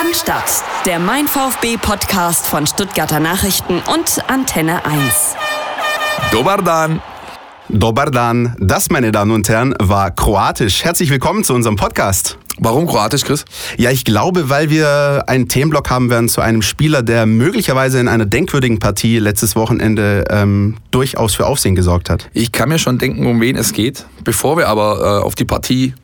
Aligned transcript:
Cannstatt, 0.00 0.62
der 0.86 1.00
Mein 1.00 1.26
VfB 1.26 1.76
Podcast 1.76 2.46
von 2.46 2.68
Stuttgarter 2.68 3.18
Nachrichten 3.18 3.82
und 3.92 4.18
Antenne 4.28 4.84
1. 4.84 5.34
Dobardan. 6.30 7.02
Dobardan, 7.68 8.54
das, 8.60 8.90
meine 8.90 9.10
Damen 9.10 9.32
und 9.32 9.48
Herren, 9.48 9.74
war 9.80 10.12
kroatisch. 10.12 10.84
Herzlich 10.84 11.10
willkommen 11.10 11.42
zu 11.42 11.52
unserem 11.52 11.74
Podcast. 11.74 12.38
Warum 12.58 12.86
kroatisch, 12.86 13.24
Chris? 13.24 13.44
Ja, 13.76 13.90
ich 13.90 14.04
glaube, 14.04 14.48
weil 14.48 14.70
wir 14.70 15.24
einen 15.26 15.48
Themenblock 15.48 15.90
haben 15.90 16.10
werden 16.10 16.28
zu 16.28 16.42
einem 16.42 16.62
Spieler, 16.62 17.02
der 17.02 17.26
möglicherweise 17.26 17.98
in 17.98 18.06
einer 18.06 18.26
denkwürdigen 18.26 18.78
Partie 18.78 19.18
letztes 19.18 19.56
Wochenende 19.56 20.26
ähm, 20.30 20.76
durchaus 20.92 21.34
für 21.34 21.46
Aufsehen 21.46 21.74
gesorgt 21.74 22.08
hat. 22.08 22.30
Ich 22.34 22.52
kann 22.52 22.68
mir 22.68 22.78
schon 22.78 22.98
denken, 22.98 23.26
um 23.26 23.40
wen 23.40 23.56
es 23.56 23.72
geht. 23.72 24.06
Bevor 24.22 24.58
wir 24.58 24.68
aber 24.68 25.00
äh, 25.00 25.24
auf 25.24 25.34
die 25.34 25.44
Partie 25.44 25.94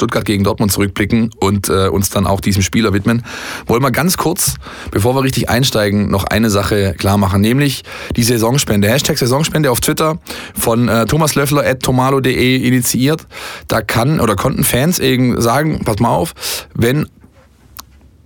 Stuttgart 0.00 0.24
gegen 0.24 0.44
Dortmund 0.44 0.72
zurückblicken 0.72 1.30
und 1.40 1.68
äh, 1.68 1.88
uns 1.88 2.08
dann 2.08 2.26
auch 2.26 2.40
diesem 2.40 2.62
Spieler 2.62 2.94
widmen, 2.94 3.22
wollen 3.66 3.82
wir 3.82 3.90
ganz 3.90 4.16
kurz, 4.16 4.54
bevor 4.90 5.14
wir 5.14 5.22
richtig 5.22 5.50
einsteigen, 5.50 6.10
noch 6.10 6.24
eine 6.24 6.48
Sache 6.48 6.94
klar 6.96 7.18
machen, 7.18 7.42
nämlich 7.42 7.82
die 8.16 8.22
Saisonspende. 8.22 8.88
Hashtag 8.88 9.18
Saisonspende 9.18 9.70
auf 9.70 9.80
Twitter 9.80 10.18
von 10.58 10.88
äh, 10.88 11.04
Thomas 11.04 11.34
Löffler 11.34 11.66
at 11.66 11.82
tomalo.de 11.82 12.56
initiiert. 12.56 13.26
Da 13.68 13.82
kann 13.82 14.20
oder 14.20 14.36
konnten 14.36 14.64
Fans 14.64 14.98
eben 14.98 15.38
sagen, 15.40 15.82
pass 15.84 15.98
mal 15.98 16.08
auf, 16.08 16.34
wenn 16.74 17.06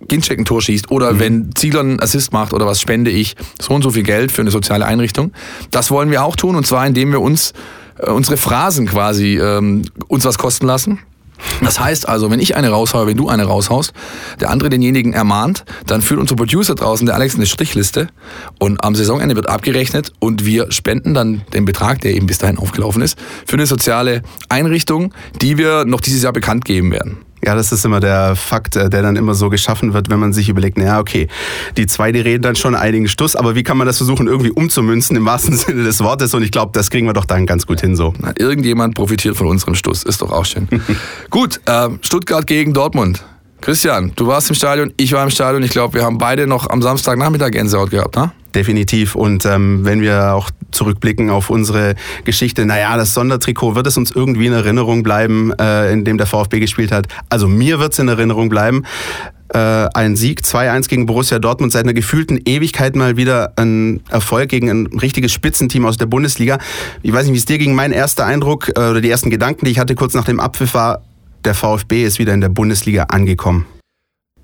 Ginczek 0.07 0.39
ein 0.39 0.45
Tor 0.45 0.63
schießt 0.63 0.91
oder 0.91 1.15
mhm. 1.15 1.19
wenn 1.19 1.51
Zieler 1.57 1.81
einen 1.81 2.01
Assist 2.01 2.33
macht 2.33 2.53
oder 2.53 2.67
was, 2.67 2.81
spende 2.81 3.11
ich 3.11 3.35
so 3.61 3.75
und 3.75 3.83
so 3.83 3.91
viel 3.91 4.03
Geld 4.03 4.31
für 4.31 4.43
eine 4.43 4.51
soziale 4.51 4.87
Einrichtung. 4.87 5.33
Das 5.71 5.91
wollen 5.91 6.11
wir 6.11 6.23
auch 6.23 6.37
tun 6.37 6.57
und 6.57 6.67
zwar 6.67 6.87
indem 6.87 7.11
wir 7.11 7.21
uns 7.21 7.53
äh, 7.99 8.11
unsere 8.11 8.37
Phrasen 8.37 8.87
quasi 8.87 9.39
ähm, 9.39 9.83
uns 10.09 10.25
was 10.25 10.39
kosten 10.39 10.67
lassen. 10.67 11.01
Das 11.63 11.81
heißt 11.81 12.09
also, 12.09 12.31
wenn 12.31 12.41
ich 12.41 12.57
eine 12.57 12.71
raushaue, 12.71 13.07
wenn 13.07 13.17
du 13.17 13.29
eine 13.29 13.45
raushaust, 13.45 13.93
der 14.41 14.51
andere 14.51 14.71
denjenigen 14.71 15.13
ermahnt, 15.13 15.65
dann 15.87 16.03
führt 16.03 16.21
unser 16.21 16.37
Producer 16.37 16.75
draußen, 16.75 17.07
der 17.07 17.15
Alex, 17.15 17.35
eine 17.35 17.47
Strichliste 17.47 18.09
und 18.59 18.83
am 18.83 18.95
Saisonende 18.95 19.37
wird 19.37 19.49
abgerechnet 19.49 20.13
und 20.19 20.45
wir 20.45 20.71
spenden 20.73 21.15
dann 21.15 21.43
den 21.53 21.65
Betrag, 21.65 22.01
der 22.01 22.15
eben 22.15 22.27
bis 22.27 22.39
dahin 22.39 22.59
aufgelaufen 22.59 23.03
ist, 23.03 23.19
für 23.47 23.55
eine 23.55 23.67
soziale 23.67 24.23
Einrichtung, 24.49 25.13
die 25.41 25.59
wir 25.59 25.85
noch 25.85 26.01
dieses 26.01 26.23
Jahr 26.23 26.33
bekannt 26.33 26.65
geben 26.65 26.91
werden. 26.91 27.19
Ja, 27.45 27.55
das 27.55 27.73
ist 27.73 27.85
immer 27.85 28.01
der 28.01 28.37
Fakt, 28.37 28.77
äh, 28.77 28.89
der 28.89 29.03
dann 29.03 29.17
immer 29.17 29.35
so 29.35 29.51
geschaffen 29.51 29.93
wird, 29.93 30.09
wenn 30.11 30.19
man 30.19 30.33
sich 30.33 30.49
überlegt, 30.49 30.79
naja, 30.79 30.99
okay, 30.99 31.29
die 31.77 31.87
zwei, 31.87 32.11
die 32.13 32.21
reden 32.21 32.43
dann 32.43 32.57
schon 32.57 32.75
einigen 32.75 33.09
Stuss, 33.09 33.37
aber 33.37 33.55
wie 33.55 33.63
kann 33.63 33.77
man 33.77 33.87
das 33.87 33.99
versuchen, 33.99 34.27
irgendwie 34.27 34.51
umzumünzen 34.51 35.17
im 35.17 35.27
wahrsten 35.27 35.57
Sinne 35.57 35.85
des 35.85 36.01
Wortes? 36.01 36.33
Und 36.35 36.43
ich 36.43 36.51
glaube, 36.51 36.73
das 36.73 36.91
kriegen 36.91 37.07
wir 37.07 37.13
doch 37.13 37.27
dann 37.27 37.47
ganz 37.47 37.67
gut 37.67 37.81
hin 37.81 37.97
so. 37.97 38.15
Irgendjemand 38.39 38.95
profitiert 38.95 39.37
von 39.37 39.47
unserem 39.47 39.75
Stuss, 39.75 40.03
ist 40.05 40.23
doch 40.23 40.33
auch 40.33 40.45
schön. 40.45 40.69
gut, 41.31 41.61
äh, 41.67 41.89
Stuttgart 42.01 42.47
gegen 42.47 42.73
Dortmund. 42.73 43.25
Christian, 43.61 44.13
du 44.17 44.27
warst 44.27 44.51
im 44.51 44.55
Stadion, 44.55 44.93
ich 44.97 45.13
war 45.13 45.25
im 45.25 45.31
Stadion. 45.31 45.63
Ich 45.63 45.71
glaube, 45.71 45.95
wir 45.95 46.05
haben 46.05 46.19
beide 46.19 46.47
noch 46.47 46.69
am 46.69 46.83
Samstagnachmittag 46.83 47.51
Gänsehaut 47.51 47.91
gehabt, 47.91 48.17
ne? 48.17 48.33
Definitiv. 48.55 49.17
Und 49.17 49.45
ähm, 49.47 49.85
wenn 49.85 50.01
wir 50.01 50.35
auch 50.35 50.51
zurückblicken 50.71 51.31
auf 51.31 51.51
unsere 51.51 51.95
Geschichte, 52.25 52.65
naja, 52.67 52.97
das 52.97 53.15
Sondertrikot 53.15 53.75
wird 53.75 53.87
es 53.87 53.97
uns 53.97 54.13
irgendwie 54.13 54.47
in 54.47 54.53
Erinnerung 54.53 55.03
bleiben, 55.03 55.53
äh, 55.59 55.93
in 55.93 56.05
dem 56.05 56.19
der 56.19 56.27
VfB 56.27 56.61
gespielt 56.61 56.93
hat. 56.93 57.09
Also 57.29 57.49
mir 57.49 57.81
wird 57.81 57.93
es 57.95 57.99
in 57.99 58.09
Erinnerung 58.09 58.49
bleiben. 58.49 58.85
Äh, 59.53 59.59
ein 59.59 60.15
Sieg 60.17 60.41
2-1 60.41 60.89
gegen 60.89 61.07
Borussia 61.07 61.39
Dortmund 61.39 61.73
seit 61.73 61.85
einer 61.85 61.95
gefühlten 61.95 62.41
Ewigkeit 62.45 62.95
mal 62.97 63.17
wieder 63.17 63.53
ein 63.57 64.01
Erfolg 64.09 64.49
gegen 64.51 64.71
ein 64.71 64.87
richtiges 64.87 65.33
Spitzenteam 65.33 65.85
aus 65.85 65.97
der 65.97 66.07
Bundesliga. 66.07 66.59
Ich 67.03 67.13
weiß 67.13 67.25
nicht, 67.27 67.35
wie 67.35 67.39
es 67.39 67.45
dir 67.45 67.59
ging. 67.59 67.75
Mein 67.75 67.93
erster 67.93 68.25
Eindruck 68.25 68.69
äh, 68.69 68.81
oder 68.81 69.01
die 69.01 69.11
ersten 69.11 69.31
Gedanken, 69.31 69.65
die 69.65 69.73
ich 69.73 69.79
hatte 69.81 69.97
kurz 69.97 70.15
nach 70.15 70.25
dem 70.25 70.39
Abpfiff 70.39 70.75
war, 70.75 71.03
der 71.45 71.55
VfB 71.55 72.05
ist 72.05 72.19
wieder 72.19 72.33
in 72.33 72.41
der 72.41 72.49
Bundesliga 72.49 73.05
angekommen. 73.05 73.67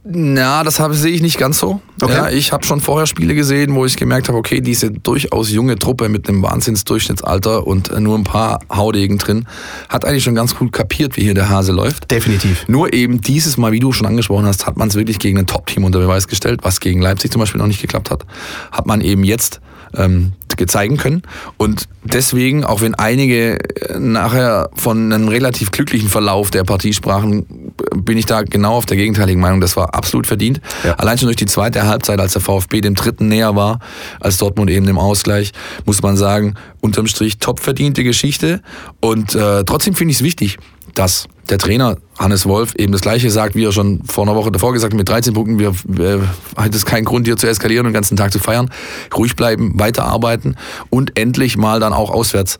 Na, 0.02 0.64
das 0.64 0.76
sehe 0.76 1.12
ich 1.12 1.20
nicht 1.20 1.36
ganz 1.36 1.58
so. 1.58 1.82
Okay. 2.00 2.14
Ja, 2.14 2.30
ich 2.30 2.52
habe 2.52 2.64
schon 2.64 2.80
vorher 2.80 3.06
Spiele 3.06 3.34
gesehen, 3.34 3.74
wo 3.74 3.84
ich 3.84 3.96
gemerkt 3.98 4.28
habe, 4.28 4.38
okay, 4.38 4.62
diese 4.62 4.90
durchaus 4.90 5.50
junge 5.50 5.78
Truppe 5.78 6.08
mit 6.08 6.26
einem 6.26 6.42
Wahnsinnsdurchschnittsalter 6.42 7.66
und 7.66 7.98
nur 8.00 8.16
ein 8.16 8.24
paar 8.24 8.60
Haudegen 8.72 9.18
drin, 9.18 9.46
hat 9.90 10.06
eigentlich 10.06 10.24
schon 10.24 10.34
ganz 10.34 10.54
gut 10.56 10.72
kapiert, 10.72 11.18
wie 11.18 11.22
hier 11.22 11.34
der 11.34 11.50
Hase 11.50 11.72
läuft. 11.72 12.10
Definitiv. 12.10 12.66
Nur 12.66 12.94
eben 12.94 13.20
dieses 13.20 13.58
Mal, 13.58 13.72
wie 13.72 13.80
du 13.80 13.92
schon 13.92 14.06
angesprochen 14.06 14.46
hast, 14.46 14.66
hat 14.66 14.78
man 14.78 14.88
es 14.88 14.94
wirklich 14.94 15.18
gegen 15.18 15.38
ein 15.38 15.46
Top-Team 15.46 15.84
unter 15.84 15.98
Beweis 15.98 16.28
gestellt, 16.28 16.60
was 16.62 16.80
gegen 16.80 17.02
Leipzig 17.02 17.30
zum 17.30 17.40
Beispiel 17.40 17.60
noch 17.60 17.68
nicht 17.68 17.82
geklappt 17.82 18.10
hat. 18.10 18.24
Hat 18.72 18.86
man 18.86 19.02
eben 19.02 19.22
jetzt 19.22 19.60
ähm, 19.94 20.32
zeigen 20.66 20.96
können. 20.96 21.22
Und 21.56 21.88
deswegen, 22.02 22.64
auch 22.64 22.80
wenn 22.80 22.94
einige 22.94 23.58
äh, 23.58 23.98
nachher 23.98 24.70
von 24.74 25.12
einem 25.12 25.28
relativ 25.28 25.70
glücklichen 25.70 26.08
Verlauf 26.08 26.50
der 26.50 26.64
Partie 26.64 26.92
sprachen, 26.92 27.72
bin 27.94 28.18
ich 28.18 28.26
da 28.26 28.42
genau 28.42 28.74
auf 28.74 28.86
der 28.86 28.96
gegenteiligen 28.96 29.40
Meinung. 29.40 29.60
Das 29.60 29.76
war 29.76 29.94
absolut 29.94 30.26
verdient. 30.26 30.60
Ja. 30.84 30.94
Allein 30.94 31.18
schon 31.18 31.26
durch 31.26 31.36
die 31.36 31.46
zweite 31.46 31.86
Halbzeit, 31.86 32.20
als 32.20 32.32
der 32.32 32.42
VfB 32.42 32.80
dem 32.80 32.94
dritten 32.94 33.28
näher 33.28 33.56
war, 33.56 33.80
als 34.20 34.38
Dortmund 34.38 34.70
eben 34.70 34.86
im 34.88 34.98
Ausgleich, 34.98 35.52
muss 35.84 36.02
man 36.02 36.16
sagen, 36.16 36.54
unterm 36.80 37.06
Strich 37.06 37.38
top 37.38 37.60
verdiente 37.60 38.04
Geschichte. 38.04 38.62
Und 39.00 39.34
äh, 39.34 39.64
trotzdem 39.64 39.94
finde 39.94 40.12
ich 40.12 40.18
es 40.18 40.24
wichtig, 40.24 40.58
dass 40.94 41.28
der 41.50 41.58
Trainer 41.58 41.96
Hannes 42.18 42.46
Wolf 42.46 42.74
eben 42.76 42.92
das 42.92 43.00
Gleiche 43.00 43.30
sagt, 43.30 43.54
wie 43.54 43.64
er 43.64 43.72
schon 43.72 44.02
vor 44.04 44.24
einer 44.24 44.36
Woche 44.36 44.52
davor 44.52 44.72
gesagt 44.72 44.92
hat, 44.92 44.98
mit 44.98 45.08
13 45.08 45.34
Punkten, 45.34 45.58
wir, 45.58 45.74
wir 45.84 46.22
hat 46.56 46.74
es 46.74 46.86
keinen 46.86 47.04
Grund 47.04 47.26
hier 47.26 47.36
zu 47.36 47.46
eskalieren 47.46 47.86
und 47.86 47.92
den 47.92 47.94
ganzen 47.94 48.16
Tag 48.16 48.32
zu 48.32 48.38
feiern. 48.38 48.70
Ruhig 49.16 49.36
bleiben, 49.36 49.72
weiterarbeiten 49.78 50.56
und 50.90 51.18
endlich 51.18 51.56
mal 51.56 51.80
dann 51.80 51.92
auch 51.92 52.10
auswärts 52.10 52.58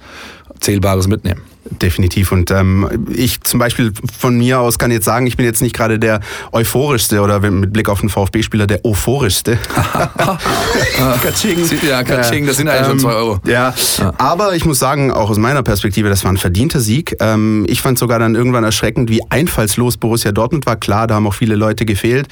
Zählbares 0.60 1.08
mitnehmen. 1.08 1.42
Definitiv. 1.70 2.32
Und 2.32 2.50
ähm, 2.50 3.06
ich 3.14 3.41
zum 3.42 3.60
Beispiel 3.60 3.92
von 4.19 4.36
mir 4.36 4.60
aus 4.60 4.78
kann 4.78 4.91
jetzt 4.91 5.04
sagen, 5.04 5.26
ich 5.26 5.36
bin 5.36 5.47
jetzt 5.47 5.62
nicht 5.62 5.75
gerade 5.75 5.98
der 5.98 6.20
euphorischste 6.53 7.20
oder 7.20 7.38
mit 7.50 7.72
Blick 7.72 7.88
auf 7.88 8.00
den 8.00 8.08
VfB-Spieler 8.08 8.66
der 8.66 8.84
euphorischste. 8.84 9.56
Katsching. 11.22 11.58
Ja, 11.88 12.03
Katsching, 12.03 12.47
das 12.47 12.56
sind 12.56 12.69
eigentlich 12.69 12.82
ähm, 12.82 12.91
schon 12.91 12.98
zwei 12.98 13.14
Euro. 13.14 13.38
Ja, 13.47 13.72
aber 14.19 14.56
ich 14.56 14.64
muss 14.64 14.81
sagen, 14.81 15.12
auch 15.12 15.31
aus 15.31 15.38
meiner 15.38 15.62
Perspektive, 15.62 16.08
das 16.08 16.25
war 16.25 16.32
ein 16.32 16.38
verdienter 16.38 16.81
Sieg. 16.81 17.16
Ähm, 17.20 17.64
ich 17.69 17.82
fand 17.82 17.98
sogar 17.98 18.19
dann 18.19 18.34
irgendwann 18.34 18.64
erschreckend, 18.64 19.08
wie 19.08 19.20
einfallslos 19.31 19.97
Borussia 19.97 20.32
Dortmund 20.32 20.66
war. 20.66 20.76
Klar, 20.76 21.06
da 21.06 21.14
haben 21.14 21.26
auch 21.26 21.34
viele 21.34 21.54
Leute 21.54 21.84
gefehlt, 21.84 22.26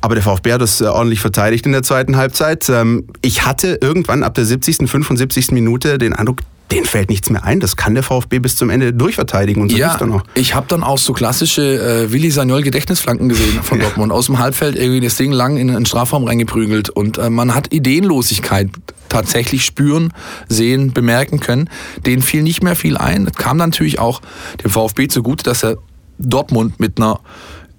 aber 0.00 0.14
der 0.16 0.24
VfB 0.24 0.52
hat 0.52 0.60
das 0.60 0.80
äh, 0.80 0.86
ordentlich 0.86 1.20
verteidigt 1.20 1.64
in 1.64 1.72
der 1.72 1.84
zweiten 1.84 2.16
Halbzeit. 2.16 2.68
Ähm, 2.68 3.04
ich 3.22 3.46
hatte 3.46 3.78
irgendwann 3.80 4.24
ab 4.24 4.34
der 4.34 4.44
70., 4.44 4.90
75. 4.90 5.52
Minute 5.52 5.98
den 5.98 6.12
Eindruck, 6.12 6.40
denen 6.70 6.86
fällt 6.86 7.10
nichts 7.10 7.30
mehr 7.30 7.44
ein. 7.44 7.60
Das 7.60 7.76
kann 7.76 7.94
der 7.94 8.02
VfB 8.02 8.38
bis 8.38 8.56
zum 8.56 8.70
Ende 8.70 8.92
durchverteidigen 8.92 9.62
und 9.62 9.70
so 9.70 9.76
ja, 9.76 9.96
dann 9.96 10.12
auch. 10.12 10.22
Ich 10.34 10.54
habe 10.54 10.66
dann 10.68 10.82
auch 10.82 10.98
so 10.98 11.12
klassische 11.12 11.62
äh, 11.62 12.12
Willi 12.12 12.30
Sagnol 12.30 12.62
Gedächtnisflanken 12.62 13.28
gesehen 13.28 13.62
von 13.62 13.78
ja. 13.80 13.84
Dortmund. 13.84 14.12
Aus 14.12 14.26
dem 14.26 14.38
Halbfeld 14.38 14.76
irgendwie 14.76 15.00
das 15.00 15.16
Ding 15.16 15.32
lang 15.32 15.56
in 15.56 15.68
den 15.68 15.86
Strafraum 15.86 16.24
reingeprügelt. 16.24 16.90
Und 16.90 17.18
äh, 17.18 17.30
man 17.30 17.54
hat 17.54 17.72
Ideenlosigkeit 17.72 18.70
tatsächlich 19.08 19.64
spüren, 19.64 20.12
sehen, 20.48 20.92
bemerken 20.92 21.40
können. 21.40 21.68
Denen 22.06 22.22
fiel 22.22 22.42
nicht 22.42 22.62
mehr 22.62 22.76
viel 22.76 22.96
ein. 22.96 23.24
Das 23.24 23.34
kam 23.34 23.56
natürlich 23.56 23.98
auch 23.98 24.20
dem 24.62 24.70
VfB 24.70 25.08
zugute, 25.08 25.44
dass 25.44 25.64
er 25.64 25.76
Dortmund 26.18 26.78
mit 26.80 26.98
einer 26.98 27.20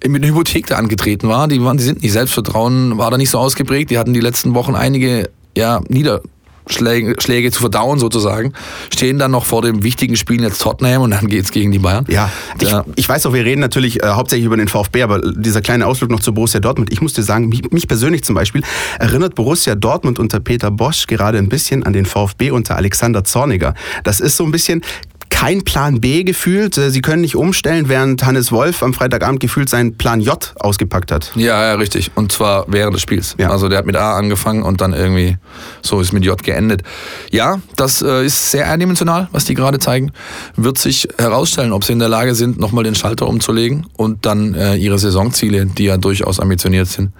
mit 0.04 0.20
einer 0.20 0.32
Hypothek 0.32 0.66
da 0.66 0.78
angetreten 0.78 1.28
war. 1.28 1.46
Die, 1.46 1.62
waren, 1.62 1.76
die 1.76 1.84
sind 1.84 2.02
nicht 2.02 2.10
Selbstvertrauen, 2.10 2.98
war 2.98 3.12
da 3.12 3.16
nicht 3.16 3.30
so 3.30 3.38
ausgeprägt. 3.38 3.88
Die 3.92 3.98
hatten 3.98 4.12
die 4.12 4.20
letzten 4.20 4.52
Wochen 4.54 4.74
einige 4.74 5.30
ja, 5.56 5.80
Nieder 5.88 6.22
Schläge, 6.66 7.14
Schläge 7.20 7.50
zu 7.50 7.60
verdauen 7.60 7.98
sozusagen, 7.98 8.52
stehen 8.92 9.18
dann 9.18 9.30
noch 9.30 9.44
vor 9.44 9.62
dem 9.62 9.82
wichtigen 9.82 10.16
Spiel 10.16 10.42
jetzt 10.42 10.60
Tottenham 10.60 11.02
und 11.02 11.10
dann 11.10 11.26
geht 11.26 11.44
es 11.44 11.50
gegen 11.50 11.72
die 11.72 11.78
Bayern. 11.78 12.04
Ja, 12.08 12.30
ich, 12.60 12.72
ich, 12.96 13.08
weiß 13.08 13.26
auch, 13.26 13.32
wir 13.32 13.44
reden 13.44 13.60
natürlich 13.60 14.02
äh, 14.02 14.08
hauptsächlich 14.08 14.46
über 14.46 14.56
den 14.56 14.68
VfB, 14.68 15.02
aber 15.02 15.20
dieser 15.20 15.60
kleine 15.60 15.86
Ausflug 15.86 16.10
noch 16.10 16.20
zu 16.20 16.32
Borussia 16.32 16.60
Dortmund. 16.60 16.92
Ich 16.92 17.00
muss 17.00 17.14
dir 17.14 17.22
sagen, 17.22 17.48
mich, 17.48 17.70
mich, 17.70 17.88
persönlich 17.88 18.24
zum 18.24 18.34
Beispiel 18.34 18.62
erinnert 18.98 19.34
Borussia 19.34 19.74
Dortmund 19.74 20.18
unter 20.18 20.40
Peter 20.40 20.70
Bosch 20.70 21.06
gerade 21.06 21.38
ein 21.38 21.48
bisschen 21.48 21.82
an 21.82 21.92
den 21.92 22.06
VfB 22.06 22.50
unter 22.50 22.76
Alexander 22.76 23.24
Zorniger. 23.24 23.74
Das 24.04 24.20
ist 24.20 24.36
so 24.36 24.44
ein 24.44 24.52
bisschen 24.52 24.82
kein 25.32 25.64
Plan 25.64 26.00
B 26.00 26.24
gefühlt. 26.24 26.76
Äh, 26.76 26.90
sie 26.90 27.00
können 27.00 27.22
nicht 27.22 27.34
umstellen, 27.36 27.88
während 27.88 28.24
Hannes 28.24 28.52
Wolf 28.52 28.82
am 28.82 28.92
Freitagabend 28.92 29.40
gefühlt 29.40 29.68
seinen 29.68 29.96
Plan 29.96 30.20
J 30.20 30.54
ausgepackt 30.60 31.10
hat. 31.10 31.32
Ja, 31.34 31.64
ja, 31.64 31.74
richtig. 31.74 32.12
Und 32.14 32.30
zwar 32.30 32.66
während 32.68 32.94
des 32.94 33.02
Spiels. 33.02 33.34
Ja. 33.38 33.50
Also 33.50 33.68
der 33.68 33.78
hat 33.78 33.86
mit 33.86 33.96
A 33.96 34.16
angefangen 34.16 34.62
und 34.62 34.80
dann 34.80 34.92
irgendwie 34.92 35.38
so 35.80 36.00
ist 36.00 36.12
mit 36.12 36.24
J 36.24 36.40
geendet. 36.40 36.82
Ja, 37.30 37.60
das 37.76 38.02
äh, 38.02 38.24
ist 38.24 38.50
sehr 38.50 38.70
eindimensional, 38.70 39.28
was 39.32 39.46
die 39.46 39.54
gerade 39.54 39.78
zeigen. 39.78 40.12
Wird 40.56 40.78
sich 40.78 41.08
herausstellen, 41.18 41.72
ob 41.72 41.82
sie 41.82 41.94
in 41.94 41.98
der 41.98 42.10
Lage 42.10 42.34
sind, 42.34 42.60
nochmal 42.60 42.84
den 42.84 42.94
Schalter 42.94 43.26
umzulegen 43.26 43.86
und 43.96 44.26
dann 44.26 44.54
äh, 44.54 44.76
ihre 44.76 44.98
Saisonziele, 44.98 45.66
die 45.66 45.84
ja 45.84 45.96
durchaus 45.96 46.40
ambitioniert 46.40 46.88
sind, 46.88 47.12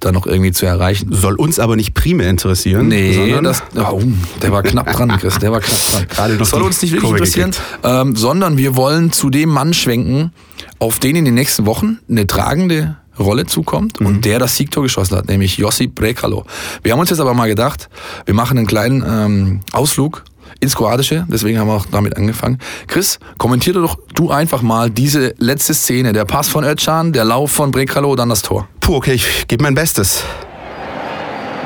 da 0.00 0.12
noch 0.12 0.26
irgendwie 0.26 0.52
zu 0.52 0.66
erreichen. 0.66 1.08
Soll 1.12 1.34
uns 1.36 1.58
aber 1.58 1.76
nicht 1.76 1.94
primär 1.94 2.28
interessieren. 2.28 2.88
Nee, 2.88 3.34
das, 3.42 3.62
oh, 3.74 4.02
der 4.42 4.52
war 4.52 4.62
knapp 4.62 4.92
dran, 4.92 5.08
Chris, 5.18 5.38
der 5.38 5.52
war 5.52 5.60
knapp 5.60 5.80
dran. 5.90 6.06
Gerade 6.08 6.36
das 6.36 6.50
soll 6.50 6.62
uns 6.62 6.82
nicht 6.82 6.92
wirklich 6.92 7.10
interessieren, 7.10 7.52
ähm, 7.82 8.14
sondern 8.14 8.58
wir 8.58 8.76
wollen 8.76 9.12
zu 9.12 9.30
dem 9.30 9.48
Mann 9.48 9.72
schwenken, 9.74 10.32
auf 10.78 10.98
den 10.98 11.16
in 11.16 11.24
den 11.24 11.34
nächsten 11.34 11.66
Wochen 11.66 11.98
eine 12.08 12.26
tragende 12.26 12.96
Rolle 13.18 13.46
zukommt 13.46 14.00
mhm. 14.00 14.06
und 14.06 14.24
der 14.24 14.38
das 14.38 14.56
Siegtor 14.56 14.82
geschossen 14.82 15.16
hat, 15.16 15.28
nämlich 15.28 15.56
Josip 15.56 15.94
Brekalo. 15.94 16.44
Wir 16.82 16.92
haben 16.92 17.00
uns 17.00 17.10
jetzt 17.10 17.20
aber 17.20 17.34
mal 17.34 17.48
gedacht, 17.48 17.88
wir 18.26 18.34
machen 18.34 18.58
einen 18.58 18.66
kleinen 18.66 19.02
ähm, 19.06 19.60
Ausflug 19.72 20.24
ins 20.60 20.74
Kroatische, 20.74 21.26
deswegen 21.28 21.58
haben 21.58 21.68
wir 21.68 21.74
auch 21.74 21.86
damit 21.90 22.16
angefangen. 22.16 22.58
Chris, 22.86 23.18
kommentiere 23.38 23.80
doch 23.80 23.96
du 24.14 24.30
einfach 24.30 24.62
mal 24.62 24.90
diese 24.90 25.34
letzte 25.38 25.74
Szene, 25.74 26.12
der 26.12 26.24
Pass 26.24 26.48
von 26.48 26.64
Özcan, 26.64 27.12
der 27.12 27.24
Lauf 27.24 27.50
von 27.50 27.70
Brekalo, 27.70 28.16
dann 28.16 28.28
das 28.28 28.42
Tor. 28.42 28.68
Puh, 28.80 28.96
okay, 28.96 29.14
ich 29.14 29.46
gebe 29.48 29.62
mein 29.62 29.74
Bestes. 29.74 30.22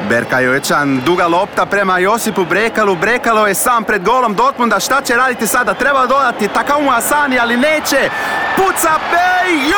Berkajo 0.08 0.54
Ečan, 0.54 1.02
duga 1.04 1.26
lopta 1.26 1.66
prema 1.66 1.98
Josipu 1.98 2.44
Brekalu. 2.44 2.96
Brekalo 2.96 3.46
je 3.46 3.54
sam 3.54 3.84
pred 3.84 4.02
golom 4.02 4.34
Dortmunda. 4.34 4.81
Šta 4.81 5.02
će 5.02 5.14
raditi 5.14 5.46
sada? 5.46 5.75
Treba 5.75 6.06
dodati 6.06 6.48
Takamu 6.48 6.90
Asani, 6.90 7.38
ali 7.38 7.56
neće. 7.56 8.10
Puca 8.56 8.98
Bej, 9.10 9.70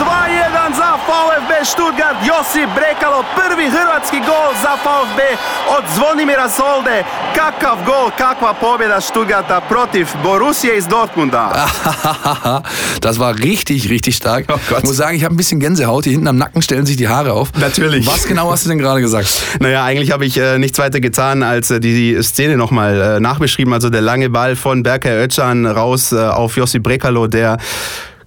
2-1 0.00 0.76
za 0.76 0.90
VfB 1.06 1.52
Stuttgart. 1.64 2.16
Josip 2.28 2.68
Brekalo, 2.74 3.24
prvi 3.36 3.66
hrvatski 3.70 4.18
gol 4.18 4.50
za 4.62 4.72
VfB 4.84 5.20
od 5.76 5.84
Zvonimira 5.94 6.48
Solde. 6.48 7.04
Kakav 7.36 7.76
gol, 7.86 8.10
kakva 8.18 8.54
pobjeda 8.54 9.00
Stuttgarta 9.00 9.60
protiv 9.60 10.08
Borussije 10.22 10.78
iz 10.78 10.86
Dortmunda. 10.86 11.66
das 13.06 13.18
war 13.18 13.34
richtig, 13.34 13.88
richtig 13.90 14.16
stark. 14.16 14.44
Oh 14.48 14.58
ich 14.78 14.84
muss 14.84 14.96
sagen, 14.96 15.16
ich 15.16 15.24
habe 15.24 15.34
ein 15.34 15.36
bisschen 15.36 15.60
Gänsehaut. 15.60 16.04
Hier 16.04 16.12
hinten 16.12 16.28
am 16.28 16.36
Nacken 16.36 16.62
stellen 16.62 16.86
sich 16.86 16.96
die 16.96 17.08
Haare 17.08 17.32
auf. 17.32 17.48
Natürlich. 17.58 18.06
Was 18.06 18.26
genau 18.26 18.50
hast 18.50 18.64
du 18.64 18.68
denn 18.68 18.78
gerade 18.78 19.00
gesagt? 19.00 19.28
Naja, 19.60 19.84
eigentlich 19.84 20.10
habe 20.12 20.26
ich 20.26 20.36
äh, 20.38 20.58
nichts 20.58 20.78
weiter 20.78 21.00
getan, 21.00 21.42
als 21.42 21.70
äh, 21.70 21.80
die 21.80 22.22
Szene 22.22 22.56
nochmal 22.56 23.16
äh, 23.16 23.20
nachbeschrieben. 23.20 23.72
Also 23.72 23.90
der 23.90 24.02
lange 24.02 24.28
Ball 24.30 24.54
von 24.56 24.82
Berker 24.82 25.10
Özcan 25.10 25.66
raus 25.66 26.12
äh, 26.12 26.16
auf 26.16 26.56
Josip 26.56 26.82
Brekalo, 26.82 27.26
der 27.26 27.56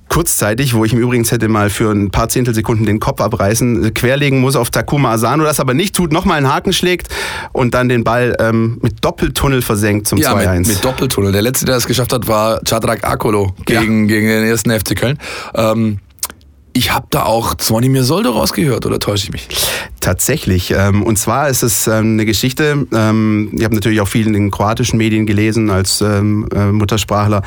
kurzzeitig, 0.09 0.73
wo 0.73 0.83
ich 0.83 0.93
ihm 0.93 0.99
übrigens 0.99 1.31
hätte 1.31 1.47
mal 1.47 1.69
für 1.69 1.91
ein 1.91 2.11
paar 2.11 2.29
Zehntelsekunden 2.29 2.85
den 2.85 2.99
Kopf 2.99 3.21
abreißen, 3.21 3.93
querlegen 3.93 4.41
muss 4.41 4.55
auf 4.55 4.69
Takuma 4.69 5.13
Asano, 5.13 5.43
das 5.43 5.59
aber 5.59 5.73
nicht 5.73 5.95
tut, 5.95 6.11
nochmal 6.11 6.37
einen 6.37 6.51
Haken 6.51 6.73
schlägt 6.73 7.07
und 7.51 7.73
dann 7.73 7.89
den 7.89 8.03
Ball 8.03 8.35
ähm, 8.39 8.79
mit 8.81 9.03
Doppeltunnel 9.05 9.61
versenkt 9.61 10.07
zum 10.07 10.19
ja, 10.19 10.33
2-1. 10.33 10.57
Mit, 10.57 10.67
mit, 10.67 10.85
Doppeltunnel. 10.85 11.31
Der 11.31 11.41
letzte, 11.41 11.65
der 11.65 11.75
das 11.75 11.87
geschafft 11.87 12.11
hat, 12.11 12.27
war 12.27 12.59
Chadrak 12.67 13.03
Akolo 13.03 13.53
gegen, 13.65 14.09
ja. 14.09 14.15
gegen 14.15 14.27
den 14.27 14.43
ersten 14.43 14.71
FC 14.71 14.95
Köln. 14.95 15.19
Ähm, 15.53 15.99
ich 16.79 16.93
habe 16.93 17.07
da 17.09 17.23
auch 17.23 17.55
Zvonimir 17.55 18.05
Soldo 18.05 18.31
rausgehört, 18.31 18.85
oder 18.85 18.99
täusche 18.99 19.25
ich 19.25 19.31
mich? 19.33 19.47
Tatsächlich. 19.99 20.71
Ähm, 20.71 21.03
und 21.03 21.19
zwar 21.19 21.49
ist 21.49 21.61
es 21.61 21.87
ähm, 21.87 22.13
eine 22.13 22.25
Geschichte, 22.25 22.87
ähm, 22.93 23.49
ich 23.53 23.65
habe 23.65 23.75
natürlich 23.75 23.99
auch 23.99 24.07
viel 24.07 24.25
in 24.25 24.31
den 24.31 24.49
kroatischen 24.49 24.97
Medien 24.97 25.25
gelesen 25.25 25.69
als 25.69 25.99
äh, 25.99 26.21
Muttersprachler. 26.21 27.41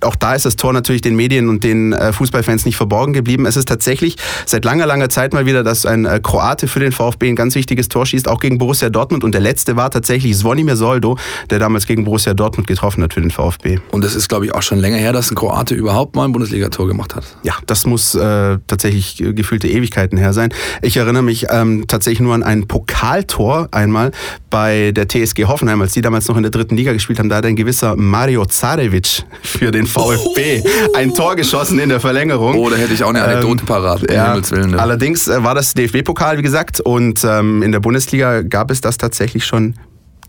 Auch 0.00 0.14
da 0.14 0.34
ist 0.34 0.44
das 0.44 0.54
Tor 0.54 0.72
natürlich 0.72 1.02
den 1.02 1.16
Medien 1.16 1.48
und 1.48 1.64
den 1.64 1.92
äh, 1.92 2.12
Fußballfans 2.12 2.66
nicht 2.66 2.76
verborgen 2.76 3.12
geblieben. 3.12 3.46
Es 3.46 3.56
ist 3.56 3.66
tatsächlich 3.66 4.16
seit 4.44 4.64
langer, 4.64 4.86
langer 4.86 5.08
Zeit 5.08 5.32
mal 5.32 5.46
wieder, 5.46 5.64
dass 5.64 5.84
ein 5.84 6.04
äh, 6.04 6.20
Kroate 6.22 6.68
für 6.68 6.78
den 6.78 6.92
VfB 6.92 7.28
ein 7.28 7.36
ganz 7.36 7.56
wichtiges 7.56 7.88
Tor 7.88 8.06
schießt, 8.06 8.28
auch 8.28 8.38
gegen 8.38 8.58
Borussia 8.58 8.90
Dortmund. 8.90 9.24
Und 9.24 9.32
der 9.32 9.40
letzte 9.40 9.74
war 9.74 9.90
tatsächlich 9.90 10.36
Zvonimir 10.36 10.76
Soldo, 10.76 11.18
der 11.50 11.58
damals 11.58 11.86
gegen 11.86 12.04
Borussia 12.04 12.34
Dortmund 12.34 12.68
getroffen 12.68 13.02
hat 13.02 13.14
für 13.14 13.20
den 13.20 13.32
VfB. 13.32 13.80
Und 13.90 14.04
es 14.04 14.14
ist, 14.14 14.28
glaube 14.28 14.46
ich, 14.46 14.54
auch 14.54 14.62
schon 14.62 14.78
länger 14.78 14.98
her, 14.98 15.12
dass 15.12 15.32
ein 15.32 15.34
Kroate 15.34 15.74
überhaupt 15.74 16.14
mal 16.14 16.24
ein 16.24 16.32
Bundesligator 16.32 16.86
gemacht 16.86 17.16
hat. 17.16 17.24
Ja, 17.42 17.54
das 17.66 17.86
muss 17.86 18.14
äh, 18.36 18.58
tatsächlich 18.66 19.22
gefühlte 19.34 19.68
Ewigkeiten 19.68 20.18
her 20.18 20.32
sein. 20.32 20.50
Ich 20.82 20.96
erinnere 20.96 21.22
mich 21.22 21.46
ähm, 21.50 21.84
tatsächlich 21.88 22.20
nur 22.20 22.34
an 22.34 22.42
ein 22.42 22.66
Pokaltor 22.66 23.68
einmal 23.70 24.12
bei 24.50 24.92
der 24.92 25.08
TSG 25.08 25.44
Hoffenheim, 25.44 25.80
als 25.82 25.92
die 25.92 26.02
damals 26.02 26.28
noch 26.28 26.36
in 26.36 26.42
der 26.42 26.50
dritten 26.50 26.76
Liga 26.76 26.92
gespielt 26.92 27.18
haben. 27.18 27.28
Da 27.28 27.36
hat 27.36 27.46
ein 27.46 27.56
gewisser 27.56 27.96
Mario 27.96 28.46
Zarevic 28.46 29.24
für 29.42 29.70
den 29.70 29.86
VfB 29.86 30.62
oh. 30.64 30.96
ein 30.96 31.14
Tor 31.14 31.36
geschossen 31.36 31.78
in 31.78 31.88
der 31.88 32.00
Verlängerung. 32.00 32.56
Oh, 32.56 32.70
da 32.70 32.76
hätte 32.76 32.94
ich 32.94 33.02
auch 33.04 33.10
eine 33.10 33.22
Anekdote 33.22 33.60
ähm, 33.60 33.66
parat. 33.66 34.10
Ja, 34.10 34.36
Willen, 34.50 34.70
ja. 34.70 34.78
Allerdings 34.78 35.28
äh, 35.28 35.42
war 35.42 35.54
das 35.54 35.74
DFB-Pokal, 35.74 36.38
wie 36.38 36.42
gesagt, 36.42 36.80
und 36.80 37.24
ähm, 37.24 37.62
in 37.62 37.72
der 37.72 37.80
Bundesliga 37.80 38.42
gab 38.42 38.70
es 38.70 38.80
das 38.80 38.98
tatsächlich 38.98 39.44
schon 39.44 39.74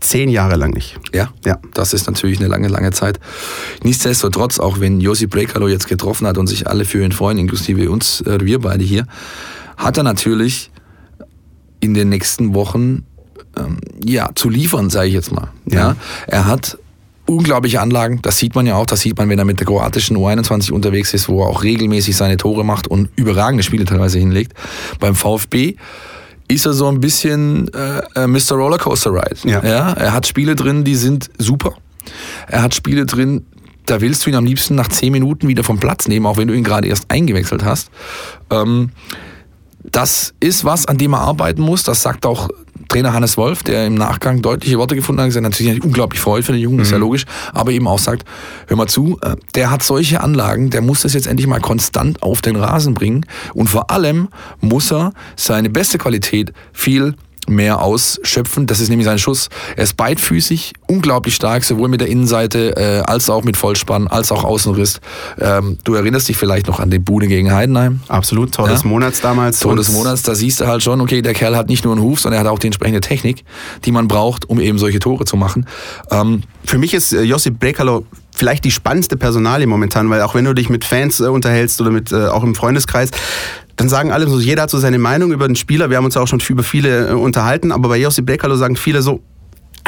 zehn 0.00 0.28
Jahre 0.28 0.56
lang 0.56 0.72
nicht. 0.72 0.98
Ja, 1.12 1.32
ja, 1.44 1.58
das 1.74 1.92
ist 1.92 2.06
natürlich 2.06 2.38
eine 2.38 2.48
lange, 2.48 2.68
lange 2.68 2.90
Zeit. 2.90 3.18
Nichtsdestotrotz, 3.82 4.58
auch 4.58 4.80
wenn 4.80 5.00
Josi 5.00 5.26
Brekalo 5.26 5.68
jetzt 5.68 5.88
getroffen 5.88 6.26
hat 6.26 6.38
und 6.38 6.46
sich 6.46 6.66
alle 6.66 6.84
für 6.84 7.04
ihn 7.04 7.12
freuen, 7.12 7.38
inklusive 7.38 7.90
uns, 7.90 8.20
äh, 8.22 8.38
wir 8.40 8.60
beide 8.60 8.84
hier, 8.84 9.06
hat 9.76 9.96
er 9.96 10.02
natürlich 10.02 10.70
in 11.80 11.94
den 11.94 12.08
nächsten 12.08 12.54
Wochen 12.54 13.04
ähm, 13.56 13.78
ja 14.04 14.30
zu 14.34 14.48
liefern, 14.48 14.90
sage 14.90 15.08
ich 15.08 15.14
jetzt 15.14 15.32
mal. 15.32 15.48
Ja. 15.66 15.78
ja. 15.78 15.96
er 16.26 16.46
hat 16.46 16.78
unglaubliche 17.26 17.80
Anlagen, 17.80 18.20
das 18.22 18.38
sieht 18.38 18.54
man 18.54 18.66
ja 18.66 18.76
auch, 18.76 18.86
das 18.86 19.00
sieht 19.00 19.16
man, 19.18 19.28
wenn 19.28 19.38
er 19.38 19.44
mit 19.44 19.60
der 19.60 19.66
kroatischen 19.66 20.16
U21 20.16 20.72
unterwegs 20.72 21.12
ist, 21.12 21.28
wo 21.28 21.42
er 21.42 21.48
auch 21.48 21.62
regelmäßig 21.62 22.16
seine 22.16 22.38
Tore 22.38 22.64
macht 22.64 22.88
und 22.88 23.10
überragende 23.16 23.62
Spiele 23.62 23.84
teilweise 23.84 24.18
hinlegt. 24.18 24.54
Beim 24.98 25.14
VfB 25.14 25.76
ist 26.48 26.66
er 26.66 26.72
so 26.72 26.88
ein 26.88 27.00
bisschen 27.00 27.70
äh, 27.74 28.00
äh 28.14 28.26
Mr. 28.26 28.52
Rollercoaster 28.52 29.12
Ride. 29.12 29.36
Ja. 29.44 29.62
ja. 29.62 29.92
Er 29.92 30.12
hat 30.12 30.26
Spiele 30.26 30.54
drin, 30.54 30.84
die 30.84 30.96
sind 30.96 31.30
super. 31.38 31.74
Er 32.46 32.62
hat 32.62 32.74
Spiele 32.74 33.06
drin, 33.06 33.46
da 33.86 34.00
willst 34.00 34.24
du 34.24 34.30
ihn 34.30 34.36
am 34.36 34.44
liebsten 34.44 34.74
nach 34.74 34.88
zehn 34.88 35.12
Minuten 35.12 35.48
wieder 35.48 35.64
vom 35.64 35.78
Platz 35.78 36.08
nehmen, 36.08 36.26
auch 36.26 36.36
wenn 36.36 36.48
du 36.48 36.54
ihn 36.54 36.64
gerade 36.64 36.88
erst 36.88 37.10
eingewechselt 37.10 37.64
hast. 37.64 37.90
Ähm, 38.50 38.90
das 39.92 40.34
ist 40.40 40.64
was, 40.64 40.86
an 40.86 40.98
dem 40.98 41.14
er 41.14 41.20
arbeiten 41.20 41.62
muss. 41.62 41.82
Das 41.82 42.02
sagt 42.02 42.26
auch 42.26 42.48
Trainer 42.88 43.12
Hannes 43.12 43.36
Wolf, 43.36 43.62
der 43.62 43.86
im 43.86 43.94
Nachgang 43.94 44.40
deutliche 44.40 44.78
Worte 44.78 44.94
gefunden 44.94 45.20
hat, 45.20 45.28
gesagt, 45.28 45.42
natürlich 45.42 45.84
unglaublich 45.84 46.20
freut 46.20 46.44
für 46.44 46.52
den 46.52 46.62
Jungen, 46.62 46.76
mhm. 46.76 46.82
ist 46.82 46.90
ja 46.90 46.96
mhm. 46.96 47.02
logisch, 47.02 47.26
aber 47.52 47.70
eben 47.70 47.86
auch 47.86 47.98
sagt, 47.98 48.24
hör 48.66 48.76
mal 48.76 48.86
zu, 48.86 49.18
äh, 49.20 49.36
der 49.54 49.70
hat 49.70 49.82
solche 49.82 50.22
Anlagen, 50.22 50.70
der 50.70 50.80
muss 50.80 51.02
das 51.02 51.12
jetzt 51.12 51.26
endlich 51.26 51.46
mal 51.46 51.60
konstant 51.60 52.22
auf 52.22 52.40
den 52.40 52.56
Rasen 52.56 52.94
bringen 52.94 53.26
und 53.52 53.68
vor 53.68 53.90
allem 53.90 54.28
muss 54.60 54.90
er 54.90 55.12
seine 55.36 55.68
beste 55.68 55.98
Qualität 55.98 56.52
viel 56.72 57.14
mehr 57.48 57.80
ausschöpfen. 57.82 58.66
Das 58.66 58.80
ist 58.80 58.88
nämlich 58.88 59.06
sein 59.06 59.18
Schuss. 59.18 59.48
Er 59.76 59.84
ist 59.84 59.96
beidfüßig, 59.96 60.74
unglaublich 60.86 61.34
stark, 61.34 61.64
sowohl 61.64 61.88
mit 61.88 62.00
der 62.00 62.08
Innenseite 62.08 62.76
äh, 62.76 63.00
als 63.00 63.30
auch 63.30 63.44
mit 63.44 63.56
Vollspann, 63.56 64.08
als 64.08 64.32
auch 64.32 64.44
Außenriss. 64.44 65.00
Ähm, 65.40 65.78
du 65.84 65.94
erinnerst 65.94 66.28
dich 66.28 66.36
vielleicht 66.36 66.66
noch 66.66 66.80
an 66.80 66.90
den 66.90 67.04
Bude 67.04 67.26
gegen 67.26 67.52
Heidenheim? 67.52 68.00
Absolut, 68.08 68.52
Tor 68.52 68.66
ja? 68.66 68.72
des 68.72 68.84
Monats 68.84 69.20
damals. 69.20 69.60
Tor 69.60 69.76
des 69.76 69.90
Monats, 69.90 70.22
da 70.22 70.34
siehst 70.34 70.60
du 70.60 70.66
halt 70.66 70.82
schon, 70.82 71.00
okay, 71.00 71.22
der 71.22 71.34
Kerl 71.34 71.56
hat 71.56 71.68
nicht 71.68 71.84
nur 71.84 71.94
einen 71.94 72.02
Huf, 72.02 72.20
sondern 72.20 72.40
er 72.40 72.44
hat 72.44 72.52
auch 72.52 72.58
die 72.58 72.68
entsprechende 72.68 73.00
Technik, 73.00 73.44
die 73.84 73.92
man 73.92 74.08
braucht, 74.08 74.48
um 74.48 74.60
eben 74.60 74.78
solche 74.78 74.98
Tore 74.98 75.24
zu 75.24 75.36
machen. 75.36 75.66
Ähm, 76.10 76.42
Für 76.64 76.78
mich 76.78 76.94
ist 76.94 77.12
äh, 77.12 77.22
Josip 77.22 77.58
Brekalo 77.58 78.04
vielleicht 78.38 78.64
die 78.64 78.70
spannendste 78.70 79.16
Personalie 79.16 79.66
momentan, 79.66 80.08
weil 80.10 80.22
auch 80.22 80.34
wenn 80.34 80.44
du 80.44 80.54
dich 80.54 80.70
mit 80.70 80.84
Fans 80.84 81.20
äh, 81.20 81.24
unterhältst 81.24 81.80
oder 81.80 81.90
mit 81.90 82.12
äh, 82.12 82.26
auch 82.26 82.44
im 82.44 82.54
Freundeskreis, 82.54 83.10
dann 83.76 83.88
sagen 83.88 84.12
alle 84.12 84.28
so, 84.28 84.38
jeder 84.38 84.62
hat 84.62 84.70
so 84.70 84.78
seine 84.78 84.98
Meinung 84.98 85.32
über 85.32 85.46
den 85.46 85.56
Spieler. 85.56 85.90
Wir 85.90 85.96
haben 85.96 86.04
uns 86.04 86.16
auch 86.16 86.28
schon 86.28 86.40
über 86.48 86.62
viele 86.62 87.10
äh, 87.10 87.12
unterhalten, 87.12 87.72
aber 87.72 87.88
bei 87.88 87.98
Josip 87.98 88.26
Brekalo 88.26 88.56
sagen 88.56 88.76
viele 88.76 89.02
so, 89.02 89.20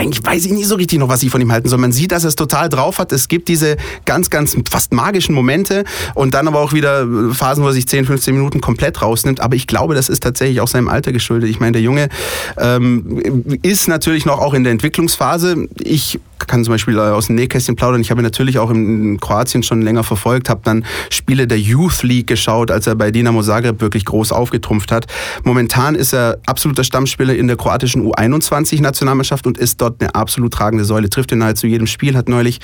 eigentlich 0.01 0.25
weiß 0.25 0.47
ich 0.47 0.53
nicht 0.53 0.67
so 0.67 0.77
richtig 0.77 0.99
noch, 0.99 1.09
was 1.09 1.23
ich 1.23 1.31
von 1.31 1.41
ihm 1.41 1.53
halten 1.53 1.69
soll. 1.69 1.79
Man 1.79 1.93
sieht, 1.93 2.13
dass 2.13 2.25
er 2.25 2.29
es 2.29 2.37
total 2.37 2.69
drauf 2.69 2.99
hat. 2.99 3.13
Es 3.13 3.29
gibt 3.29 3.49
diese 3.49 3.77
ganz, 4.07 4.31
ganz 4.31 4.57
fast 4.71 4.95
magischen 4.95 5.35
Momente 5.35 5.85
und 6.15 6.33
dann 6.33 6.49
aber 6.49 6.61
auch 6.61 6.73
wieder 6.73 7.07
Phasen, 7.33 7.63
wo 7.63 7.69
er 7.69 7.75
sich 7.75 7.87
10, 7.87 8.07
15 8.07 8.35
Minuten 8.35 8.61
komplett 8.61 9.03
rausnimmt. 9.03 9.41
Aber 9.41 9.57
ich 9.57 9.67
glaube, 9.67 9.95
das 9.95 10.09
ist 10.09 10.23
tatsächlich 10.23 10.61
auch 10.61 10.69
seinem 10.69 10.89
Alter 10.89 11.13
geschuldet. 11.13 11.51
Ich 11.51 11.61
meine, 11.61 11.73
der 11.73 11.83
Junge 11.83 12.09
ähm, 12.57 13.59
ist 13.63 13.89
natürlich 13.89 14.25
noch 14.25 14.39
auch 14.39 14.55
in 14.55 14.65
der 14.65 14.73
Entwicklungsphase. 14.73 15.69
Ich 15.79 16.19
kann 16.47 16.65
zum 16.65 16.73
Beispiel 16.73 16.99
aus 16.99 17.27
dem 17.27 17.37
Nähkästchen 17.37 17.77
plaudern. 17.77 18.01
Ich 18.01 18.11
habe 18.11 18.23
natürlich 18.23 18.59
auch 18.59 18.71
in 18.71 19.21
Kroatien 19.21 19.63
schon 19.63 19.83
länger 19.83 20.05
verfolgt, 20.05 20.49
habe 20.49 20.61
dann 20.65 20.85
Spiele 21.11 21.47
der 21.47 21.59
Youth 21.59 22.03
League 22.03 22.27
geschaut, 22.27 22.71
als 22.71 22.87
er 22.87 22.95
bei 22.95 23.11
Dinamo 23.11 23.43
Zagreb 23.43 23.81
wirklich 23.81 24.05
groß 24.05 24.33
aufgetrumpft 24.33 24.93
hat. 24.93 25.07
Momentan 25.45 25.95
ist 25.95 26.13
er 26.13 26.39
absoluter 26.47 26.85
Stammspieler 26.85 27.35
in 27.35 27.47
der 27.47 27.57
kroatischen 27.57 28.03
U21-Nationalmannschaft 28.11 29.47
und 29.47 29.59
ist 29.59 29.81
dort 29.81 29.90
eine 29.99 30.15
absolut 30.15 30.53
tragende 30.53 30.85
Säule. 30.85 31.09
Trifft 31.11 31.33
in 31.33 31.39
nahezu 31.39 31.67
jedem 31.67 31.87
Spiel, 31.87 32.17
hat 32.17 32.29
neulich 32.29 32.61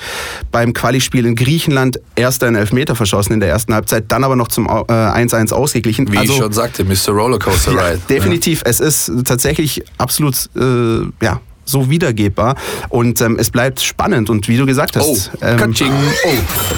beim 0.51 0.73
Quali-Spiel 0.73 1.25
in 1.25 1.35
Griechenland 1.35 1.99
erst 2.15 2.43
einen 2.43 2.55
Elfmeter 2.55 2.95
verschossen 2.95 3.33
in 3.33 3.39
der 3.39 3.49
ersten 3.49 3.73
Halbzeit, 3.73 4.05
dann 4.07 4.23
aber 4.23 4.35
noch 4.35 4.47
zum 4.47 4.67
1-1 4.69 5.51
äh, 5.51 5.53
ausgeglichen. 5.53 6.11
Wie 6.11 6.17
also, 6.17 6.33
ich 6.33 6.39
schon 6.39 6.53
sagte, 6.53 6.83
Mr. 6.83 7.09
Rollercoaster 7.09 7.71
Ride. 7.71 7.81
Ja, 7.93 7.95
definitiv. 8.09 8.59
Ja. 8.59 8.69
Es 8.69 8.79
ist 8.79 9.11
tatsächlich 9.25 9.83
absolut 9.97 10.49
äh, 10.55 11.01
ja, 11.21 11.41
so 11.65 11.89
wiedergebbar. 11.89 12.55
Und 12.89 13.21
ähm, 13.21 13.37
es 13.39 13.51
bleibt 13.51 13.81
spannend. 13.81 14.29
Und 14.29 14.47
wie 14.47 14.57
du 14.57 14.65
gesagt 14.65 14.95
hast. 14.95 15.31
Oh, 15.35 15.37
ähm, 15.41 15.57
oh 15.61 16.31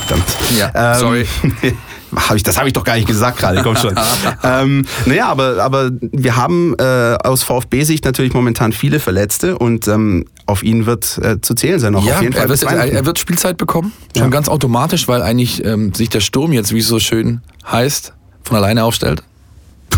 verdammt. 0.07 0.25
Ja, 0.57 0.93
ähm, 0.93 0.99
sorry. 0.99 1.25
Hab 2.15 2.35
ich, 2.35 2.43
das 2.43 2.57
habe 2.57 2.67
ich 2.67 2.73
doch 2.73 2.83
gar 2.83 2.95
nicht 2.95 3.07
gesagt 3.07 3.37
gerade, 3.37 3.61
komm 3.63 3.75
schon. 3.75 3.95
ähm, 4.43 4.85
naja, 5.05 5.27
aber, 5.27 5.61
aber 5.61 5.91
wir 5.99 6.35
haben 6.35 6.75
äh, 6.79 7.17
aus 7.23 7.43
VfB-Sicht 7.43 8.05
natürlich 8.05 8.33
momentan 8.33 8.71
viele 8.71 8.99
Verletzte 8.99 9.57
und 9.57 9.87
ähm, 9.87 10.25
auf 10.45 10.63
ihn 10.63 10.85
wird 10.85 11.19
äh, 11.21 11.39
zu 11.41 11.53
zählen 11.53 11.79
sein. 11.79 11.95
Auch 11.95 12.05
ja, 12.05 12.15
auf 12.15 12.21
jeden 12.21 12.33
Fall 12.33 12.43
er, 12.43 12.49
wird, 12.49 12.63
er, 12.63 13.05
wird 13.05 13.19
Spielzeit 13.19 13.57
bekommen, 13.57 13.91
schon 14.15 14.25
ja. 14.25 14.29
ganz 14.29 14.49
automatisch, 14.49 15.07
weil 15.07 15.21
eigentlich 15.21 15.63
ähm, 15.63 15.93
sich 15.93 16.09
der 16.09 16.21
Sturm 16.21 16.51
jetzt, 16.53 16.73
wie 16.73 16.79
es 16.79 16.87
so 16.87 16.99
schön 16.99 17.41
heißt, 17.69 18.13
von 18.43 18.57
alleine 18.57 18.83
aufstellt. 18.83 19.23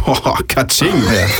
Oh, 0.05 0.35
Katsching. 0.47 0.93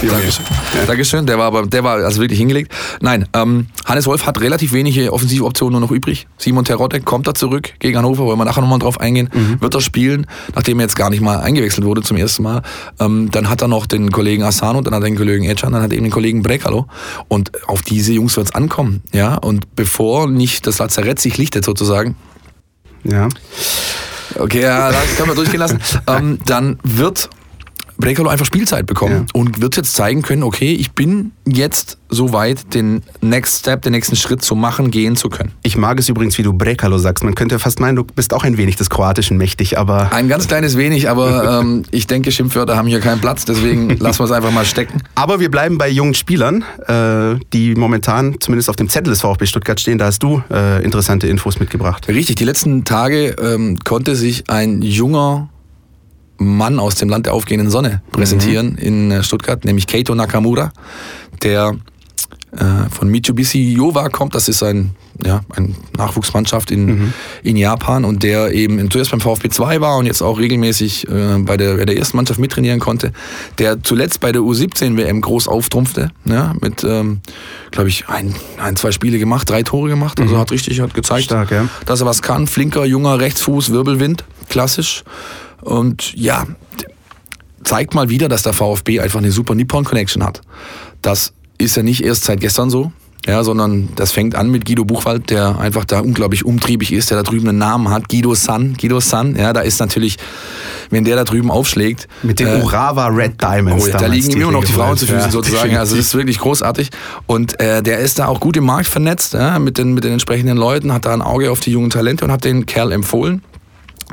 Ja, 0.03 0.09
Dankeschön. 0.09 0.45
Dankeschön. 0.87 1.25
Der 1.25 1.37
war 1.37 1.45
aber, 1.45 1.65
der 1.65 1.83
war 1.83 1.97
also 1.97 2.21
wirklich 2.21 2.37
hingelegt. 2.39 2.71
Nein, 3.01 3.27
ähm, 3.33 3.67
Hannes 3.85 4.05
Wolf 4.05 4.25
hat 4.25 4.39
relativ 4.39 4.71
wenige 4.73 5.11
Offensivoptionen 5.11 5.71
nur 5.73 5.81
noch 5.81 5.91
übrig. 5.91 6.27
Simon 6.37 6.63
Terodde 6.63 7.01
kommt 7.01 7.27
da 7.27 7.33
zurück 7.33 7.73
gegen 7.79 7.97
Hannover, 7.97 8.25
wollen 8.25 8.37
wir 8.37 8.45
nachher 8.45 8.61
nochmal 8.61 8.79
drauf 8.79 8.99
eingehen. 8.99 9.29
Wird 9.59 9.73
er 9.73 9.81
spielen, 9.81 10.27
nachdem 10.55 10.79
er 10.79 10.83
jetzt 10.83 10.95
gar 10.95 11.09
nicht 11.09 11.21
mal 11.21 11.39
eingewechselt 11.39 11.85
wurde 11.85 12.01
zum 12.03 12.17
ersten 12.17 12.43
Mal. 12.43 12.61
Ähm, 12.99 13.29
dann 13.31 13.49
hat 13.49 13.61
er 13.61 13.67
noch 13.67 13.85
den 13.87 14.11
Kollegen 14.11 14.43
Asano, 14.43 14.81
dann 14.81 14.93
hat 14.93 15.01
er 15.01 15.09
den 15.09 15.17
Kollegen 15.17 15.45
Echan, 15.45 15.73
dann 15.73 15.81
hat 15.81 15.91
er 15.91 15.97
eben 15.97 16.05
den 16.05 16.11
Kollegen 16.11 16.43
Brekalo. 16.43 16.85
Und 17.27 17.51
auf 17.67 17.81
diese 17.81 18.13
Jungs 18.13 18.37
wird's 18.37 18.51
ankommen. 18.51 19.01
Ja, 19.11 19.35
und 19.35 19.75
bevor 19.75 20.27
nicht 20.29 20.67
das 20.67 20.77
Lazarett 20.79 21.19
sich 21.19 21.37
lichtet 21.37 21.65
sozusagen, 21.65 22.15
Ja. 23.03 23.27
Okay, 24.39 24.61
ja, 24.61 24.91
das 24.91 25.15
können 25.17 25.29
wir 25.29 25.35
durchgehen 25.35 25.59
lassen. 25.59 25.79
ähm, 26.07 26.39
dann 26.45 26.79
wird 26.83 27.29
Brekalo 28.01 28.29
einfach 28.29 28.45
Spielzeit 28.45 28.85
bekommen 28.85 29.27
und 29.33 29.61
wird 29.61 29.77
jetzt 29.77 29.93
zeigen 29.93 30.21
können, 30.21 30.43
okay, 30.43 30.73
ich 30.73 30.91
bin 30.91 31.31
jetzt 31.47 31.97
so 32.09 32.33
weit, 32.33 32.73
den 32.73 33.03
Next 33.21 33.59
Step, 33.59 33.83
den 33.83 33.93
nächsten 33.93 34.17
Schritt 34.17 34.43
zu 34.43 34.55
machen, 34.55 34.91
gehen 34.91 35.15
zu 35.15 35.29
können. 35.29 35.53
Ich 35.63 35.77
mag 35.77 35.97
es 35.97 36.09
übrigens, 36.09 36.37
wie 36.37 36.43
du 36.43 36.51
Brekalo 36.53 36.97
sagst. 36.97 37.23
Man 37.23 37.35
könnte 37.35 37.57
fast 37.57 37.79
meinen, 37.79 37.95
du 37.95 38.03
bist 38.03 38.33
auch 38.33 38.43
ein 38.43 38.57
wenig 38.57 38.75
des 38.75 38.89
Kroatischen 38.89 39.37
mächtig, 39.37 39.77
aber. 39.77 40.11
Ein 40.11 40.27
ganz 40.27 40.47
kleines 40.47 40.77
wenig, 40.77 41.09
aber 41.09 41.59
ähm, 41.61 41.83
ich 41.91 42.07
denke, 42.07 42.31
Schimpfwörter 42.31 42.75
haben 42.75 42.87
hier 42.87 42.99
keinen 42.99 43.21
Platz, 43.21 43.45
deswegen 43.45 43.89
lassen 43.99 44.19
wir 44.19 44.25
es 44.25 44.31
einfach 44.31 44.51
mal 44.51 44.65
stecken. 44.65 45.01
Aber 45.15 45.39
wir 45.39 45.49
bleiben 45.49 45.77
bei 45.77 45.89
jungen 45.89 46.13
Spielern, 46.13 46.65
äh, 46.87 47.39
die 47.53 47.75
momentan 47.75 48.35
zumindest 48.39 48.69
auf 48.69 48.75
dem 48.75 48.89
Zettel 48.89 49.11
des 49.11 49.21
VfB 49.21 49.45
Stuttgart 49.45 49.79
stehen. 49.79 49.97
Da 49.97 50.05
hast 50.05 50.21
du 50.21 50.43
äh, 50.51 50.83
interessante 50.83 51.27
Infos 51.27 51.59
mitgebracht. 51.59 52.07
Richtig, 52.09 52.35
die 52.35 52.45
letzten 52.45 52.83
Tage 52.83 53.35
ähm, 53.41 53.77
konnte 53.83 54.15
sich 54.15 54.49
ein 54.49 54.81
junger 54.81 55.49
Mann 56.41 56.79
aus 56.79 56.95
dem 56.95 57.09
Land 57.09 57.27
der 57.27 57.33
aufgehenden 57.33 57.69
Sonne 57.69 58.01
präsentieren 58.11 58.77
in 58.77 59.11
äh, 59.11 59.23
Stuttgart, 59.23 59.63
nämlich 59.63 59.87
Keito 59.87 60.15
Nakamura, 60.15 60.71
der 61.43 61.75
äh, 62.53 62.89
von 62.89 63.09
Mitsubishi 63.09 63.73
Yowa 63.73 64.09
kommt. 64.09 64.35
Das 64.35 64.49
ist 64.49 64.61
ein, 64.61 64.91
ja, 65.23 65.41
ein 65.55 65.75
Nachwuchsmannschaft 65.97 66.71
in, 66.71 67.13
in 67.43 67.55
Japan 67.55 68.03
und 68.03 68.23
der 68.23 68.51
eben 68.51 68.91
zuerst 68.91 69.11
beim 69.11 69.21
VfB 69.21 69.49
2 69.49 69.79
war 69.79 69.97
und 69.97 70.05
jetzt 70.05 70.21
auch 70.21 70.37
regelmäßig 70.37 71.07
äh, 71.07 71.37
bei, 71.39 71.55
der, 71.55 71.77
bei 71.77 71.85
der 71.85 71.95
ersten 71.97 72.17
Mannschaft 72.17 72.39
mittrainieren 72.39 72.79
konnte. 72.79 73.13
Der 73.57 73.81
zuletzt 73.83 74.19
bei 74.19 74.31
der 74.31 74.41
U17 74.41 74.97
WM 74.97 75.21
groß 75.21 75.47
auftrumpfte, 75.47 76.11
ja, 76.25 76.53
mit, 76.59 76.83
ähm, 76.83 77.21
glaube 77.71 77.87
ich, 77.87 78.09
ein, 78.09 78.35
ein, 78.61 78.75
zwei 78.75 78.91
Spiele 78.91 79.17
gemacht, 79.17 79.49
drei 79.49 79.63
Tore 79.63 79.89
gemacht. 79.89 80.19
Also 80.19 80.37
hat 80.37 80.51
richtig, 80.51 80.81
hat 80.81 80.93
gezeigt, 80.93 81.25
Stark, 81.25 81.51
ja. 81.51 81.69
dass 81.85 82.01
er 82.01 82.05
was 82.05 82.21
kann. 82.21 82.47
Flinker, 82.47 82.83
junger 82.83 83.19
Rechtsfuß, 83.19 83.71
Wirbelwind, 83.71 84.25
klassisch. 84.49 85.03
Und 85.61 86.13
ja, 86.15 86.45
zeigt 87.63 87.93
mal 87.93 88.09
wieder, 88.09 88.29
dass 88.29 88.43
der 88.43 88.53
VfB 88.53 88.99
einfach 88.99 89.19
eine 89.19 89.31
super 89.31 89.55
Nippon-Connection 89.55 90.23
hat. 90.23 90.41
Das 91.01 91.33
ist 91.57 91.75
ja 91.75 91.83
nicht 91.83 92.03
erst 92.03 92.23
seit 92.23 92.41
gestern 92.41 92.69
so, 92.69 92.91
ja, 93.27 93.43
sondern 93.43 93.89
das 93.95 94.11
fängt 94.11 94.33
an 94.33 94.49
mit 94.49 94.65
Guido 94.65 94.83
Buchwald, 94.83 95.29
der 95.29 95.59
einfach 95.59 95.85
da 95.85 95.99
unglaublich 95.99 96.43
umtriebig 96.43 96.91
ist, 96.91 97.11
der 97.11 97.17
da 97.17 97.23
drüben 97.23 97.49
einen 97.49 97.59
Namen 97.59 97.89
hat, 97.91 98.09
Guido 98.09 98.33
San, 98.33 98.75
Guido 98.79 98.99
San, 98.99 99.35
ja, 99.35 99.53
da 99.53 99.61
ist 99.61 99.79
natürlich, 99.79 100.17
wenn 100.89 101.03
der 101.03 101.15
da 101.17 101.23
drüben 101.23 101.51
aufschlägt. 101.51 102.07
Mit 102.23 102.39
den 102.39 102.47
äh, 102.47 102.61
Urawa 102.63 103.07
Red 103.07 103.39
Diamonds. 103.39 103.85
Oh, 103.85 103.87
ja, 103.87 103.97
da 103.97 104.07
liegen 104.07 104.31
immer 104.31 104.51
noch 104.51 104.63
die 104.63 104.73
Frauen 104.73 104.97
zu 104.97 105.05
Füßen 105.05 105.21
Ja, 105.21 105.31
sozusagen. 105.31 105.77
Also 105.77 105.95
das 105.95 106.07
ist 106.07 106.15
wirklich 106.15 106.39
großartig. 106.39 106.89
Und 107.27 107.59
äh, 107.59 107.83
der 107.83 107.99
ist 107.99 108.17
da 108.17 108.25
auch 108.25 108.39
gut 108.39 108.57
im 108.57 108.65
Markt 108.65 108.87
vernetzt 108.87 109.35
ja, 109.35 109.59
mit, 109.59 109.77
den, 109.77 109.93
mit 109.93 110.03
den 110.03 110.13
entsprechenden 110.13 110.57
Leuten, 110.57 110.91
hat 110.91 111.05
da 111.05 111.13
ein 111.13 111.21
Auge 111.21 111.51
auf 111.51 111.59
die 111.59 111.71
jungen 111.71 111.91
Talente 111.91 112.25
und 112.25 112.31
hat 112.31 112.43
den 112.43 112.65
Kerl 112.65 112.91
empfohlen. 112.91 113.43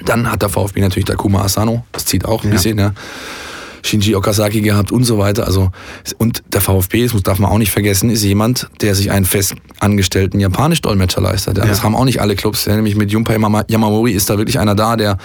Dann 0.05 0.31
hat 0.31 0.43
der 0.43 0.49
VfB 0.49 0.81
natürlich 0.81 1.07
Takuma 1.07 1.43
Asano, 1.43 1.85
das 1.93 2.05
zieht 2.07 2.25
auch 2.25 2.43
ein 2.45 2.49
Ja. 2.49 2.55
bisschen, 2.55 2.79
ja. 2.79 2.93
Shinji 3.85 4.17
Okazaki 4.17 4.61
gehabt 4.61 4.91
und 4.91 5.05
so 5.05 5.19
weiter. 5.19 5.47
Also, 5.47 5.71
und 6.19 6.43
der 6.53 6.61
VfB, 6.61 7.07
das 7.07 7.23
darf 7.23 7.39
man 7.39 7.51
auch 7.51 7.59
nicht 7.59 7.71
vergessen, 7.71 8.11
ist 8.11 8.25
jemand, 8.25 8.69
der 8.81 8.95
sich 8.95 9.11
einen 9.13 9.25
fest 9.25 9.55
angestellten 9.79 10.41
Japanisch-Dolmetscher 10.41 11.21
leistet. 11.21 11.59
Ja. 11.59 11.65
Das 11.65 11.83
haben 11.85 11.95
auch 11.95 12.05
nicht 12.05 12.21
alle 12.21 12.35
Clubs. 12.35 12.67
Nämlich 12.67 12.97
mit 12.97 13.13
Junpei 13.13 13.37
Yamamori 13.69 14.13
ist 14.13 14.29
da 14.31 14.37
wirklich 14.37 14.59
einer 14.59 14.75
da, 14.75 14.97
der 14.97 15.17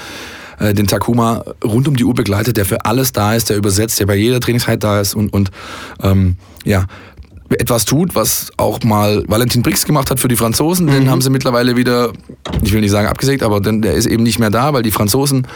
äh, 0.59 0.73
den 0.75 0.85
Takuma 0.87 1.43
rund 1.63 1.87
um 1.87 1.95
die 1.95 2.03
Uhr 2.03 2.13
begleitet, 2.13 2.57
der 2.57 2.65
für 2.65 2.85
alles 2.85 3.11
da 3.11 3.33
ist, 3.33 3.49
der 3.49 3.57
übersetzt, 3.57 3.99
der 3.99 4.05
bei 4.05 4.15
jeder 4.15 4.39
Trainingszeit 4.39 4.83
da 4.83 5.01
ist 5.01 5.15
und, 5.15 5.33
und 5.33 5.49
ähm, 6.03 6.37
ja, 6.63 6.85
etwas 7.49 7.85
tut, 7.85 8.15
was 8.15 8.51
auch 8.57 8.81
mal 8.83 9.23
Valentin 9.27 9.61
Brix 9.61 9.85
gemacht 9.85 10.09
hat 10.09 10.19
für 10.19 10.27
die 10.27 10.35
Franzosen. 10.35 10.87
Den 10.87 11.09
haben 11.09 11.21
sie 11.21 11.29
mittlerweile 11.29 11.75
wieder, 11.75 12.11
ich 12.63 12.73
will 12.73 12.81
nicht 12.81 12.91
sagen 12.91 13.07
abgesägt, 13.07 13.43
aber 13.43 13.59
denn 13.59 13.81
der 13.81 13.93
ist 13.93 14.05
eben 14.05 14.23
nicht 14.23 14.39
mehr 14.39 14.49
da, 14.49 14.73
weil 14.73 14.83
die 14.83 14.91
Franzosen 14.91 15.47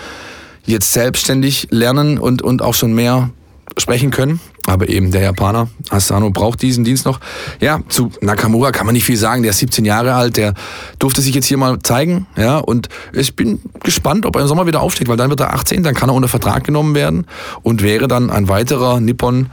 jetzt 0.66 0.92
selbstständig 0.92 1.68
lernen 1.72 2.18
und, 2.18 2.42
und 2.42 2.62
auch 2.62 2.74
schon 2.74 2.94
mehr 2.94 3.30
sprechen 3.78 4.12
können. 4.12 4.40
Aber 4.68 4.90
eben 4.90 5.12
der 5.12 5.22
Japaner, 5.22 5.70
Asano, 5.90 6.30
braucht 6.30 6.62
diesen 6.62 6.84
Dienst 6.84 7.06
noch. 7.06 7.22
Ja, 7.62 7.80
zu 7.88 8.12
Nakamura 8.20 8.74
kann 8.74 8.86
man 8.86 8.94
nicht 8.94 9.06
viel 9.06 9.16
sagen. 9.16 9.42
Der 9.42 9.52
ist 9.52 9.60
17 9.60 9.86
Jahre 9.86 10.14
alt, 10.14 10.36
der 10.36 10.56
durfte 11.00 11.22
sich 11.22 11.34
jetzt 11.34 11.46
hier 11.46 11.58
mal 11.58 11.80
zeigen. 11.80 12.28
Ja, 12.36 12.58
und 12.58 12.90
ich 13.14 13.34
bin 13.36 13.62
gespannt, 13.82 14.26
ob 14.26 14.36
er 14.36 14.42
im 14.42 14.48
Sommer 14.50 14.68
wieder 14.68 14.82
aufsteigt, 14.82 15.10
weil 15.10 15.16
dann 15.16 15.30
wird 15.30 15.40
er 15.40 15.54
18, 15.54 15.84
dann 15.84 15.96
kann 15.96 16.10
er 16.10 16.16
unter 16.16 16.28
Vertrag 16.28 16.66
genommen 16.66 16.96
werden 16.96 17.28
und 17.64 17.82
wäre 17.82 18.10
dann 18.10 18.30
ein 18.30 18.50
weiterer 18.50 19.00
Nippon 19.00 19.48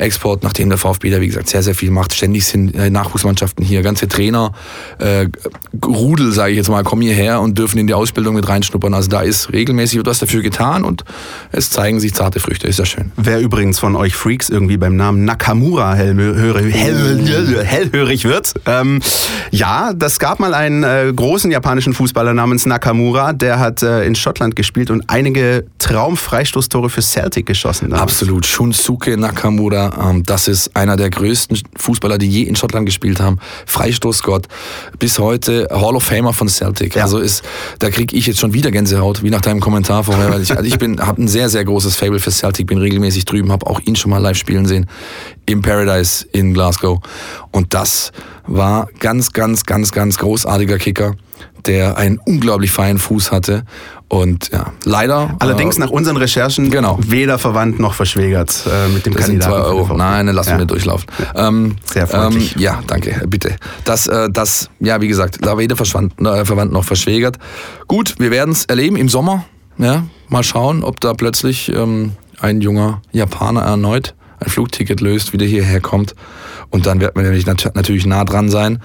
Export, 0.00 0.42
nachdem 0.42 0.68
der 0.68 0.78
VfB 0.78 1.10
da, 1.10 1.20
wie 1.20 1.26
gesagt, 1.26 1.48
sehr, 1.48 1.62
sehr 1.62 1.74
viel 1.74 1.90
macht. 1.90 2.12
Ständig 2.14 2.46
sind 2.46 2.74
äh, 2.74 2.90
Nachwuchsmannschaften 2.90 3.64
hier, 3.64 3.82
ganze 3.82 4.08
Trainer, 4.08 4.52
äh, 4.98 5.26
Rudel, 5.84 6.32
sage 6.32 6.52
ich 6.52 6.56
jetzt 6.56 6.68
mal, 6.68 6.82
kommen 6.82 7.02
hierher 7.02 7.40
und 7.40 7.58
dürfen 7.58 7.78
in 7.78 7.86
die 7.86 7.94
Ausbildung 7.94 8.34
mit 8.34 8.48
reinschnuppern. 8.48 8.94
Also 8.94 9.08
da 9.08 9.20
ist 9.20 9.52
regelmäßig 9.52 10.00
was 10.04 10.18
dafür 10.18 10.42
getan 10.42 10.84
und 10.84 11.04
es 11.52 11.70
zeigen 11.70 12.00
sich 12.00 12.14
zarte 12.14 12.40
Früchte. 12.40 12.66
Ist 12.66 12.78
ja 12.78 12.86
schön. 12.86 13.12
Wer 13.16 13.40
übrigens 13.40 13.78
von 13.78 13.96
euch 13.96 14.14
Freaks 14.14 14.48
irgendwie 14.48 14.76
beim 14.76 14.96
Namen 14.96 15.24
Nakamura 15.24 15.94
hellhörig, 15.94 16.74
hell, 16.74 17.64
hellhörig 17.64 18.24
wird. 18.24 18.54
Ähm, 18.66 19.00
ja, 19.50 19.92
das 19.94 20.18
gab 20.18 20.40
mal 20.40 20.54
einen 20.54 20.82
äh, 20.82 21.12
großen 21.14 21.50
japanischen 21.50 21.92
Fußballer 21.92 22.34
namens 22.34 22.66
Nakamura, 22.66 23.32
der 23.32 23.58
hat 23.58 23.82
äh, 23.82 24.04
in 24.04 24.14
Schottland 24.14 24.56
gespielt 24.56 24.90
und 24.90 25.04
einige 25.08 25.66
Traumfreistoßtore 25.78 26.90
für 26.90 27.02
Celtic 27.02 27.46
geschossen. 27.46 27.90
damals. 27.90 28.12
Absolut. 28.12 28.46
Shunsuke 28.46 29.16
Nakamura, 29.16 29.89
ähm, 29.98 30.22
das 30.24 30.48
ist 30.48 30.76
einer 30.76 30.96
der 30.96 31.10
größten 31.10 31.60
Fußballer, 31.76 32.18
die 32.18 32.28
je 32.28 32.42
in 32.42 32.56
Schottland 32.56 32.86
gespielt 32.86 33.20
haben. 33.20 33.38
Freistoßgott. 33.66 34.46
Bis 34.98 35.18
heute 35.18 35.68
Hall 35.70 35.96
of 35.96 36.02
Famer 36.02 36.32
von 36.32 36.48
Celtic. 36.48 36.96
Ja. 36.96 37.04
Also 37.04 37.18
ist, 37.18 37.42
da 37.78 37.90
kriege 37.90 38.16
ich 38.16 38.26
jetzt 38.26 38.40
schon 38.40 38.52
wieder 38.52 38.70
Gänsehaut, 38.70 39.22
wie 39.22 39.30
nach 39.30 39.40
deinem 39.40 39.60
Kommentar 39.60 40.04
vorher. 40.04 40.30
Weil 40.30 40.42
ich, 40.42 40.50
also 40.50 40.64
ich 40.64 40.78
bin, 40.78 41.00
habe 41.00 41.22
ein 41.22 41.28
sehr, 41.28 41.48
sehr 41.48 41.64
großes 41.64 41.96
Fable 41.96 42.20
für 42.20 42.30
Celtic, 42.30 42.66
bin 42.66 42.78
regelmäßig 42.78 43.24
drüben, 43.24 43.52
habe 43.52 43.66
auch 43.66 43.80
ihn 43.80 43.96
schon 43.96 44.10
mal 44.10 44.18
live 44.18 44.36
spielen 44.36 44.66
sehen 44.66 44.86
im 45.46 45.62
Paradise 45.62 46.26
in 46.32 46.54
Glasgow. 46.54 47.00
Und 47.50 47.74
das 47.74 48.12
war 48.46 48.88
ganz, 48.98 49.32
ganz, 49.32 49.64
ganz, 49.64 49.92
ganz 49.92 50.18
großartiger 50.18 50.78
Kicker, 50.78 51.14
der 51.66 51.96
einen 51.96 52.18
unglaublich 52.18 52.70
feinen 52.70 52.98
Fuß 52.98 53.32
hatte. 53.32 53.64
Und 54.08 54.50
ja, 54.52 54.72
leider. 54.84 55.36
Allerdings 55.38 55.76
äh, 55.76 55.80
nach 55.80 55.90
unseren 55.90 56.16
Recherchen 56.16 56.70
Genau. 56.70 56.98
weder 57.06 57.38
verwandt 57.38 57.78
noch 57.78 57.94
verschwägert 57.94 58.64
äh, 58.66 58.88
mit 58.88 59.06
dem 59.06 59.14
Das 59.14 59.26
sind 59.26 59.38
Kandidaten. 59.40 59.52
zwei 59.52 59.68
für 59.68 59.74
den 59.74 59.78
Euro. 59.90 59.96
Nein, 59.96 60.26
dann 60.26 60.34
lassen 60.34 60.50
Ja. 60.50 60.58
wir 60.58 60.64
durchlaufen. 60.64 61.06
Ähm, 61.36 61.76
Sehr 61.84 62.06
freundlich. 62.08 62.56
Ähm, 62.56 62.62
ja, 62.62 62.80
danke, 62.86 63.24
bitte. 63.28 63.56
Das, 63.84 64.06
äh, 64.08 64.28
das, 64.30 64.68
ja, 64.80 65.00
wie 65.00 65.08
gesagt, 65.08 65.38
da 65.42 65.56
weder 65.58 65.74
äh, 65.74 66.44
verwandt 66.44 66.72
noch 66.72 66.84
verschwägert. 66.84 67.38
Gut, 67.86 68.16
wir 68.18 68.30
werden 68.32 68.50
es 68.50 68.64
erleben 68.64 68.96
im 68.96 69.08
Sommer. 69.08 69.44
Ja, 69.78 70.02
mal 70.28 70.42
schauen, 70.42 70.82
ob 70.82 71.00
da 71.00 71.14
plötzlich 71.14 71.70
ähm, 71.72 72.12
ein 72.40 72.60
junger 72.60 73.00
Japaner 73.12 73.62
erneut 73.62 74.14
ein 74.42 74.50
Flugticket 74.50 75.00
löst, 75.00 75.32
wieder 75.32 75.44
hierher 75.46 75.80
kommt. 75.80 76.14
Und 76.70 76.86
dann 76.86 77.00
wird 77.00 77.14
man 77.14 77.24
nämlich 77.24 77.46
nat 77.46 77.70
natürlich 77.74 78.06
nah 78.06 78.24
dran 78.24 78.48
sein 78.48 78.80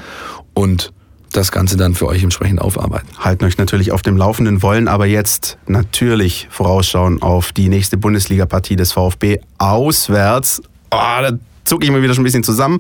und 0.54 0.92
das 1.36 1.52
Ganze 1.52 1.78
dann 1.78 1.94
für 1.96 2.08
euch 2.08 2.24
entsprechend 2.24 2.62
aufarbeiten. 2.62 3.08
halten 3.20 3.46
euch 3.46 3.58
natürlich 3.58 3.92
auf 3.92 4.02
dem 4.02 4.18
Laufenden, 4.18 4.62
wollen 4.62 4.88
aber 4.88 5.06
jetzt 5.06 5.58
natürlich 5.68 6.48
vorausschauen 6.50 7.22
auf 7.22 7.52
die 7.52 7.70
nächste 7.70 7.98
Bundesliga-Partie 7.98 8.76
des 8.76 8.94
VfB 8.94 9.40
auswärts. 9.58 10.62
Oh, 10.92 10.98
da 10.98 11.32
zucke 11.66 11.86
ich 11.86 11.92
mir 11.92 12.02
wieder 12.02 12.14
schon 12.14 12.22
ein 12.22 12.26
bisschen 12.26 12.44
zusammen. 12.44 12.80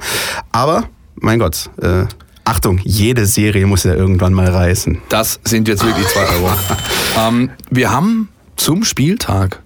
Aber, 0.51 0.85
mein 1.15 1.39
Gott, 1.39 1.69
äh, 1.81 2.05
Achtung, 2.45 2.79
jede 2.83 3.25
Serie 3.25 3.65
muss 3.65 3.83
ja 3.83 3.93
irgendwann 3.93 4.33
mal 4.33 4.47
reißen. 4.47 4.99
Das 5.09 5.39
sind 5.43 5.67
jetzt 5.67 5.83
wirklich 5.83 6.07
zwei 6.07 6.27
Euro. 6.35 6.51
ähm, 7.19 7.49
wir 7.71 7.91
haben 7.91 8.29
zum 8.55 8.83
Spieltag 8.83 9.61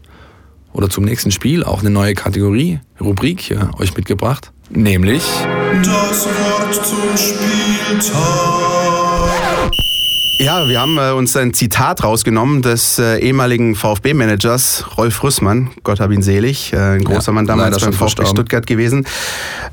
oder 0.71 0.89
zum 0.89 1.03
nächsten 1.03 1.31
Spiel 1.31 1.63
auch 1.63 1.81
eine 1.81 1.89
neue 1.89 2.13
Kategorie, 2.13 2.79
Rubrik 2.99 3.41
hier 3.41 3.71
euch 3.77 3.95
mitgebracht. 3.95 4.51
Nämlich 4.69 5.23
Das 5.77 6.25
Wort 6.25 6.83
zum 6.83 7.15
Spieltag. 7.15 8.19
Ja, 10.41 10.69
wir 10.69 10.79
haben 10.79 10.97
äh, 10.97 11.11
uns 11.11 11.35
ein 11.35 11.53
Zitat 11.53 12.01
rausgenommen 12.01 12.61
des 12.61 12.97
äh, 12.97 13.17
ehemaligen 13.17 13.75
VfB-Managers 13.75 14.85
Rolf 14.97 15.21
Rüssmann, 15.21 15.69
Gott 15.83 15.99
hab 15.99 16.11
ihn 16.11 16.21
selig, 16.21 16.71
äh, 16.71 16.77
ein 16.77 17.03
großer 17.03 17.31
Ja, 17.31 17.33
Mann 17.33 17.45
damals 17.45 17.77
beim 17.81 17.91
VfB. 17.91 18.25
Stuttgart 18.25 18.65
gewesen. 18.65 19.05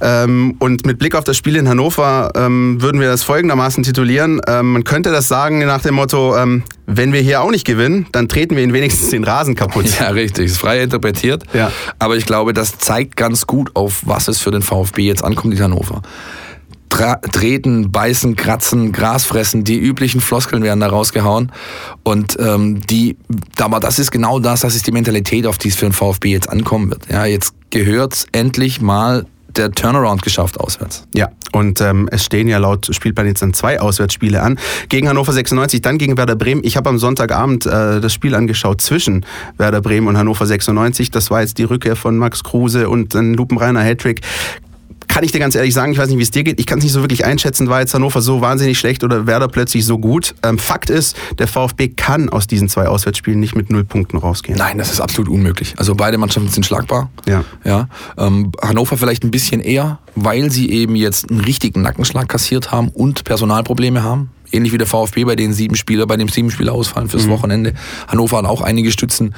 Ähm, 0.00 0.56
und 0.58 0.84
mit 0.84 0.98
Blick 0.98 1.14
auf 1.14 1.22
das 1.22 1.36
Spiel 1.36 1.54
in 1.54 1.68
Hannover 1.68 2.32
ähm, 2.34 2.82
würden 2.82 3.00
wir 3.00 3.06
das 3.06 3.22
folgendermaßen 3.22 3.84
titulieren. 3.84 4.40
Ähm, 4.48 4.72
man 4.72 4.82
könnte 4.82 5.12
das 5.12 5.28
sagen 5.28 5.60
nach 5.60 5.82
dem 5.82 5.94
Motto, 5.94 6.36
ähm, 6.36 6.64
wenn 6.86 7.12
wir 7.12 7.20
hier 7.20 7.42
auch 7.42 7.52
nicht 7.52 7.64
gewinnen, 7.64 8.06
dann 8.10 8.26
treten 8.28 8.56
wir 8.56 8.64
ihnen 8.64 8.72
wenigstens 8.72 9.10
den 9.10 9.22
Rasen 9.22 9.54
kaputt. 9.54 9.86
Ja, 10.00 10.08
richtig. 10.08 10.46
Ist 10.46 10.58
frei 10.58 10.82
interpretiert. 10.82 11.44
Ja. 11.52 11.70
Aber 12.00 12.16
ich 12.16 12.26
glaube, 12.26 12.52
das 12.52 12.76
zeigt 12.78 13.16
ganz 13.16 13.46
gut, 13.46 13.70
auf 13.74 14.02
was 14.04 14.26
es 14.26 14.40
für 14.40 14.50
den 14.50 14.62
VfB 14.62 15.02
jetzt 15.04 15.22
ankommt 15.22 15.54
in 15.54 15.62
Hannover. 15.62 16.02
Treten, 16.88 17.92
beißen, 17.92 18.36
kratzen, 18.36 18.92
Gras 18.92 19.24
fressen, 19.24 19.64
die 19.64 19.78
üblichen 19.78 20.20
Floskeln 20.20 20.62
werden 20.62 20.80
da 20.80 20.88
rausgehauen. 20.88 21.52
Und 22.04 22.36
ähm, 22.40 22.80
die, 22.86 23.16
aber 23.58 23.80
das 23.80 23.98
ist 23.98 24.10
genau 24.10 24.38
das, 24.38 24.60
das 24.60 24.74
ist 24.74 24.86
die 24.86 24.92
Mentalität, 24.92 25.46
auf 25.46 25.58
die 25.58 25.68
es 25.68 25.76
für 25.76 25.86
den 25.86 25.92
VfB 25.92 26.30
jetzt 26.30 26.48
ankommen 26.48 26.90
wird. 26.90 27.08
Ja, 27.10 27.24
jetzt 27.24 27.54
gehört 27.70 28.26
endlich 28.32 28.80
mal 28.80 29.26
der 29.56 29.72
Turnaround 29.72 30.22
geschafft 30.22 30.60
auswärts. 30.60 31.06
Ja, 31.14 31.30
und 31.52 31.80
ähm, 31.80 32.08
es 32.10 32.24
stehen 32.24 32.48
ja 32.48 32.58
laut 32.58 32.88
Spielplan 32.90 33.26
jetzt 33.26 33.42
dann 33.42 33.54
zwei 33.54 33.80
Auswärtsspiele 33.80 34.42
an. 34.42 34.58
Gegen 34.88 35.08
Hannover 35.08 35.32
96, 35.32 35.80
dann 35.80 35.98
gegen 35.98 36.16
Werder 36.16 36.36
Bremen. 36.36 36.62
Ich 36.64 36.76
habe 36.76 36.88
am 36.88 36.98
Sonntagabend 36.98 37.66
äh, 37.66 38.00
das 38.00 38.12
Spiel 38.12 38.34
angeschaut 38.34 38.80
zwischen 38.80 39.24
Werder 39.56 39.80
Bremen 39.80 40.08
und 40.08 40.18
Hannover 40.18 40.46
96. 40.46 41.10
Das 41.10 41.30
war 41.30 41.40
jetzt 41.40 41.58
die 41.58 41.64
Rückkehr 41.64 41.96
von 41.96 42.18
Max 42.18 42.44
Kruse 42.44 42.88
und 42.88 43.14
ein 43.14 43.34
lupenreiner 43.34 43.82
Hattrick. 43.82 44.20
Kann 45.08 45.24
ich 45.24 45.32
dir 45.32 45.38
ganz 45.38 45.54
ehrlich 45.54 45.74
sagen, 45.74 45.92
ich 45.92 45.98
weiß 45.98 46.08
nicht, 46.08 46.18
wie 46.18 46.22
es 46.22 46.30
dir 46.30 46.44
geht. 46.44 46.60
Ich 46.60 46.66
kann 46.66 46.78
es 46.78 46.84
nicht 46.84 46.92
so 46.92 47.00
wirklich 47.00 47.24
einschätzen, 47.24 47.68
war 47.68 47.80
jetzt 47.80 47.94
Hannover 47.94 48.20
so 48.20 48.40
wahnsinnig 48.40 48.78
schlecht 48.78 49.04
oder 49.04 49.26
Werder 49.26 49.48
plötzlich 49.48 49.84
so 49.84 49.98
gut. 49.98 50.34
Ähm, 50.42 50.58
Fakt 50.58 50.90
ist, 50.90 51.16
der 51.38 51.48
VfB 51.48 51.88
kann 51.88 52.28
aus 52.28 52.46
diesen 52.46 52.68
zwei 52.68 52.86
Auswärtsspielen 52.86 53.40
nicht 53.40 53.56
mit 53.56 53.70
null 53.70 53.84
Punkten 53.84 54.18
rausgehen. 54.18 54.58
Nein, 54.58 54.78
das 54.78 54.92
ist 54.92 55.00
absolut 55.00 55.30
unmöglich. 55.30 55.74
Also 55.76 55.94
beide 55.94 56.18
Mannschaften 56.18 56.50
sind 56.50 56.66
schlagbar. 56.66 57.10
Ja. 57.26 57.44
Ja. 57.64 57.88
Ähm, 58.18 58.52
Hannover 58.60 58.96
vielleicht 58.96 59.24
ein 59.24 59.30
bisschen 59.30 59.60
eher, 59.60 59.98
weil 60.14 60.50
sie 60.50 60.70
eben 60.70 60.96
jetzt 60.96 61.30
einen 61.30 61.40
richtigen 61.40 61.82
Nackenschlag 61.82 62.28
kassiert 62.28 62.72
haben 62.72 62.88
und 62.88 63.24
Personalprobleme 63.24 64.02
haben. 64.02 64.30
Ähnlich 64.52 64.72
wie 64.72 64.78
der 64.78 64.86
VfB 64.86 65.24
bei 65.24 65.36
den 65.36 65.52
sieben 65.52 65.76
Spieler, 65.76 66.06
bei 66.06 66.16
dem 66.16 66.28
sieben 66.28 66.50
Spieler 66.50 66.72
ausfallen 66.72 67.08
fürs 67.08 67.28
Wochenende. 67.28 67.74
Hannover 68.08 68.38
hat 68.38 68.44
auch 68.44 68.60
einige 68.60 68.90
Stützen, 68.92 69.34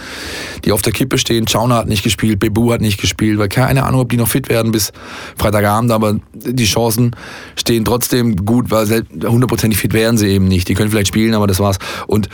die 0.65 0.73
auf 0.73 0.83
der 0.83 0.93
Kippe 0.93 1.19
stehen. 1.19 1.47
Chauner 1.47 1.77
hat 1.77 1.89
nicht 1.89 2.03
gespielt, 2.03 2.39
Bebu 2.39 2.73
hat 2.73 2.81
nicht 2.81 3.01
gespielt, 3.01 3.39
weil 3.39 3.49
keine 3.49 3.85
Ahnung, 3.85 4.01
ob 4.01 4.11
die 4.11 4.17
noch 4.17 4.29
fit 4.29 4.49
werden 4.49 4.73
bis 4.73 4.93
Freitagabend, 5.37 5.91
aber 5.91 6.19
die 6.35 6.65
Chancen 6.65 7.17
stehen 7.57 7.85
trotzdem 7.85 8.45
gut, 8.45 8.71
weil 8.71 9.05
hundertprozentig 9.25 9.79
fit 9.79 9.93
werden 9.93 10.19
sie 10.19 10.29
eben 10.29 10.49
nicht. 10.49 10.69
Die 10.69 10.75
können 10.75 10.91
vielleicht 10.91 11.09
spielen, 11.09 11.35
aber 11.35 11.47
das 11.47 11.61
war's. 11.61 11.79
Und 12.07 12.29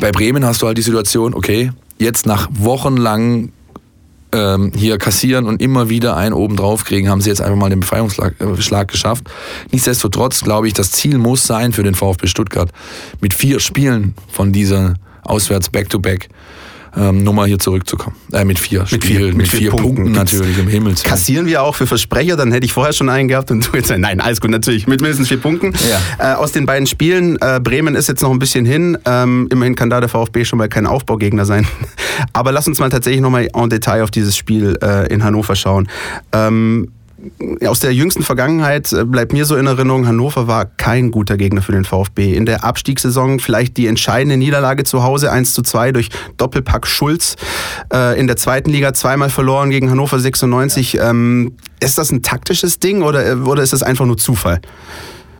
bei 0.00 0.10
Bremen 0.10 0.44
hast 0.44 0.62
du 0.62 0.66
halt 0.66 0.78
die 0.78 0.82
Situation, 0.82 1.34
okay, 1.34 1.70
jetzt 1.98 2.26
nach 2.26 2.48
wochenlangen 2.52 3.52
ähm, 4.36 4.72
hier 4.76 4.98
kassieren 4.98 5.46
und 5.46 5.62
immer 5.62 5.88
wieder 5.88 6.16
einen 6.16 6.34
oben 6.34 6.56
drauf 6.56 6.84
kriegen, 6.84 7.08
haben 7.08 7.20
sie 7.20 7.30
jetzt 7.30 7.40
einfach 7.40 7.56
mal 7.56 7.70
den 7.70 7.80
Befreiungsschlag 7.80 8.34
äh, 8.38 8.84
geschafft. 8.86 9.24
Nichtsdestotrotz 9.72 10.42
glaube 10.42 10.68
ich, 10.68 10.74
das 10.74 10.92
Ziel 10.92 11.18
muss 11.18 11.46
sein 11.46 11.72
für 11.72 11.82
den 11.82 11.94
VfB 11.94 12.26
Stuttgart, 12.26 12.70
mit 13.20 13.32
vier 13.32 13.60
Spielen 13.60 14.14
von 14.28 14.52
dieser 14.52 14.94
auswärts 15.22 15.70
Back-to-Back 15.70 16.28
ähm, 16.96 17.22
Nummer 17.24 17.46
hier 17.46 17.58
zurückzukommen. 17.58 18.16
Äh, 18.32 18.44
mit 18.44 18.58
vier 18.58 18.80
Mit 18.80 19.04
Spielen, 19.04 19.22
vier- 19.30 19.34
mit 19.34 19.48
vier 19.48 19.70
Punkten. 19.70 20.12
natürlich, 20.12 20.58
im 20.58 20.68
Himmel. 20.68 20.94
Kassieren 21.02 21.46
wir 21.46 21.62
auch 21.62 21.74
für 21.74 21.86
Versprecher, 21.86 22.36
dann 22.36 22.52
hätte 22.52 22.64
ich 22.64 22.72
vorher 22.72 22.92
schon 22.92 23.08
einen 23.08 23.28
gehabt 23.28 23.50
und 23.50 23.66
du 23.66 23.76
jetzt 23.76 23.90
nein, 23.96 24.20
alles 24.20 24.40
gut, 24.40 24.50
natürlich, 24.50 24.86
mit 24.86 25.00
mindestens 25.00 25.28
vier 25.28 25.40
Punkten. 25.40 25.72
Ja. 26.18 26.32
Äh, 26.32 26.36
aus 26.36 26.52
den 26.52 26.66
beiden 26.66 26.86
Spielen, 26.86 27.36
äh, 27.40 27.60
Bremen 27.62 27.94
ist 27.94 28.08
jetzt 28.08 28.22
noch 28.22 28.30
ein 28.30 28.38
bisschen 28.38 28.64
hin, 28.64 28.96
ähm, 29.04 29.46
immerhin 29.50 29.74
kann 29.74 29.90
da 29.90 30.00
der 30.00 30.08
VfB 30.08 30.44
schon 30.44 30.58
mal 30.58 30.68
kein 30.68 30.86
Aufbaugegner 30.86 31.44
sein. 31.44 31.66
Aber 32.32 32.52
lass 32.52 32.66
uns 32.66 32.78
mal 32.78 32.88
tatsächlich 32.88 33.20
nochmal 33.20 33.48
en 33.54 33.68
Detail 33.70 34.02
auf 34.02 34.10
dieses 34.10 34.36
Spiel 34.36 34.78
äh, 34.82 35.12
in 35.12 35.22
Hannover 35.22 35.54
schauen. 35.54 35.88
Ähm, 36.32 36.88
aus 37.66 37.80
der 37.80 37.92
jüngsten 37.92 38.22
Vergangenheit 38.22 38.92
äh, 38.92 39.04
bleibt 39.04 39.32
mir 39.32 39.44
so 39.44 39.56
in 39.56 39.66
Erinnerung, 39.66 40.06
Hannover 40.06 40.46
war 40.46 40.64
kein 40.64 41.10
guter 41.10 41.36
Gegner 41.36 41.62
für 41.62 41.72
den 41.72 41.84
VfB. 41.84 42.34
In 42.34 42.46
der 42.46 42.64
Abstiegssaison 42.64 43.40
vielleicht 43.40 43.76
die 43.76 43.86
entscheidende 43.86 44.36
Niederlage 44.36 44.84
zu 44.84 45.02
Hause 45.02 45.30
1 45.30 45.54
zu 45.54 45.62
2 45.62 45.92
durch 45.92 46.10
Doppelpack 46.36 46.86
Schulz. 46.86 47.36
Äh, 47.92 48.18
in 48.18 48.26
der 48.26 48.36
zweiten 48.36 48.70
Liga 48.70 48.92
zweimal 48.92 49.30
verloren 49.30 49.70
gegen 49.70 49.90
Hannover 49.90 50.18
96. 50.18 50.98
Ähm, 51.00 51.52
ist 51.80 51.98
das 51.98 52.10
ein 52.10 52.22
taktisches 52.22 52.78
Ding 52.78 53.02
oder, 53.02 53.26
äh, 53.26 53.34
oder 53.34 53.62
ist 53.62 53.72
das 53.72 53.82
einfach 53.82 54.06
nur 54.06 54.18
Zufall? 54.18 54.60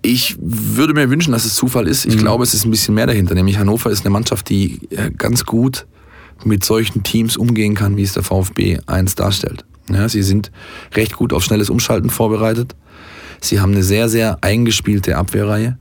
Ich 0.02 0.36
würde 0.40 0.94
mir 0.94 1.10
wünschen, 1.10 1.32
dass 1.32 1.44
es 1.44 1.54
Zufall 1.54 1.88
ist. 1.88 2.06
Ich 2.06 2.16
glaube, 2.16 2.44
es 2.44 2.54
ist 2.54 2.64
ein 2.64 2.70
bisschen 2.70 2.94
mehr 2.94 3.06
dahinter. 3.06 3.34
Nämlich 3.34 3.58
Hannover 3.58 3.90
ist 3.90 4.02
eine 4.02 4.10
Mannschaft, 4.10 4.48
die 4.48 4.88
ganz 5.18 5.44
gut 5.44 5.86
mit 6.44 6.64
solchen 6.64 7.02
Teams 7.02 7.36
umgehen 7.36 7.74
kann, 7.74 7.96
wie 7.96 8.02
es 8.02 8.12
der 8.12 8.22
VfB 8.22 8.78
1 8.86 9.16
darstellt. 9.16 9.64
Ja, 9.90 10.08
sie 10.08 10.22
sind 10.22 10.50
recht 10.94 11.16
gut 11.16 11.32
auf 11.32 11.44
schnelles 11.44 11.70
Umschalten 11.70 12.10
vorbereitet. 12.10 12.74
Sie 13.40 13.60
haben 13.60 13.72
eine 13.72 13.82
sehr, 13.82 14.08
sehr 14.08 14.38
eingespielte 14.40 15.16
Abwehrreihe. 15.16 15.78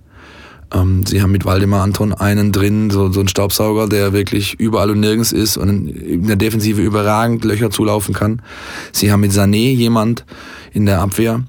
Ähm, 0.74 1.06
sie 1.06 1.22
haben 1.22 1.32
mit 1.32 1.46
Waldemar 1.46 1.84
Anton 1.84 2.14
einen 2.14 2.52
drin, 2.52 2.90
so, 2.90 3.12
so 3.12 3.20
einen 3.20 3.30
Staubsauger, 3.30 3.88
der 3.88 4.14
wirklich 4.14 4.60
überall 4.60 4.92
und 4.92 5.00
nirgends 5.00 5.32
ist 5.32 5.58
und 5.58 5.88
in 5.88 6.28
der 6.28 6.36
Defensive 6.36 6.82
überragend 6.82 7.46
Löcher 7.46 7.70
zulaufen 7.70 8.14
kann. 8.14 8.42
Sie 8.92 9.12
haben 9.12 9.22
mit 9.22 9.32
Sané 9.32 9.74
jemand 9.74 10.26
in 10.74 10.86
der 10.86 11.02
Abwehr, 11.02 11.44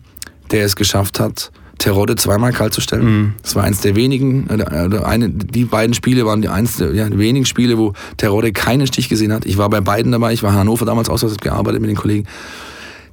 der 0.50 0.64
es 0.64 0.76
geschafft 0.76 1.18
hat, 1.20 1.50
Terodde 1.78 2.16
zweimal 2.16 2.52
kalt 2.52 2.72
zu 2.72 2.80
stellen. 2.80 3.34
Das 3.42 3.54
war 3.54 3.64
eins 3.64 3.80
der 3.80 3.96
wenigen, 3.96 4.48
äh, 4.48 4.98
eine, 5.04 5.28
die 5.28 5.64
beiden 5.64 5.94
Spiele 5.94 6.24
waren 6.24 6.42
die 6.42 6.48
eins 6.48 6.76
der 6.76 6.94
ja, 6.94 7.08
die 7.08 7.18
wenigen 7.18 7.44
Spiele, 7.44 7.78
wo 7.78 7.92
Terodde 8.16 8.52
keinen 8.52 8.86
Stich 8.86 9.08
gesehen 9.08 9.32
hat. 9.32 9.44
Ich 9.44 9.58
war 9.58 9.68
bei 9.68 9.80
beiden 9.80 10.12
dabei, 10.12 10.32
ich 10.32 10.42
war 10.42 10.50
in 10.52 10.56
Hannover 10.56 10.86
damals 10.86 11.10
aus, 11.10 11.22
habe 11.22 11.34
gearbeitet 11.36 11.80
mit 11.80 11.90
den 11.90 11.96
Kollegen. 11.96 12.26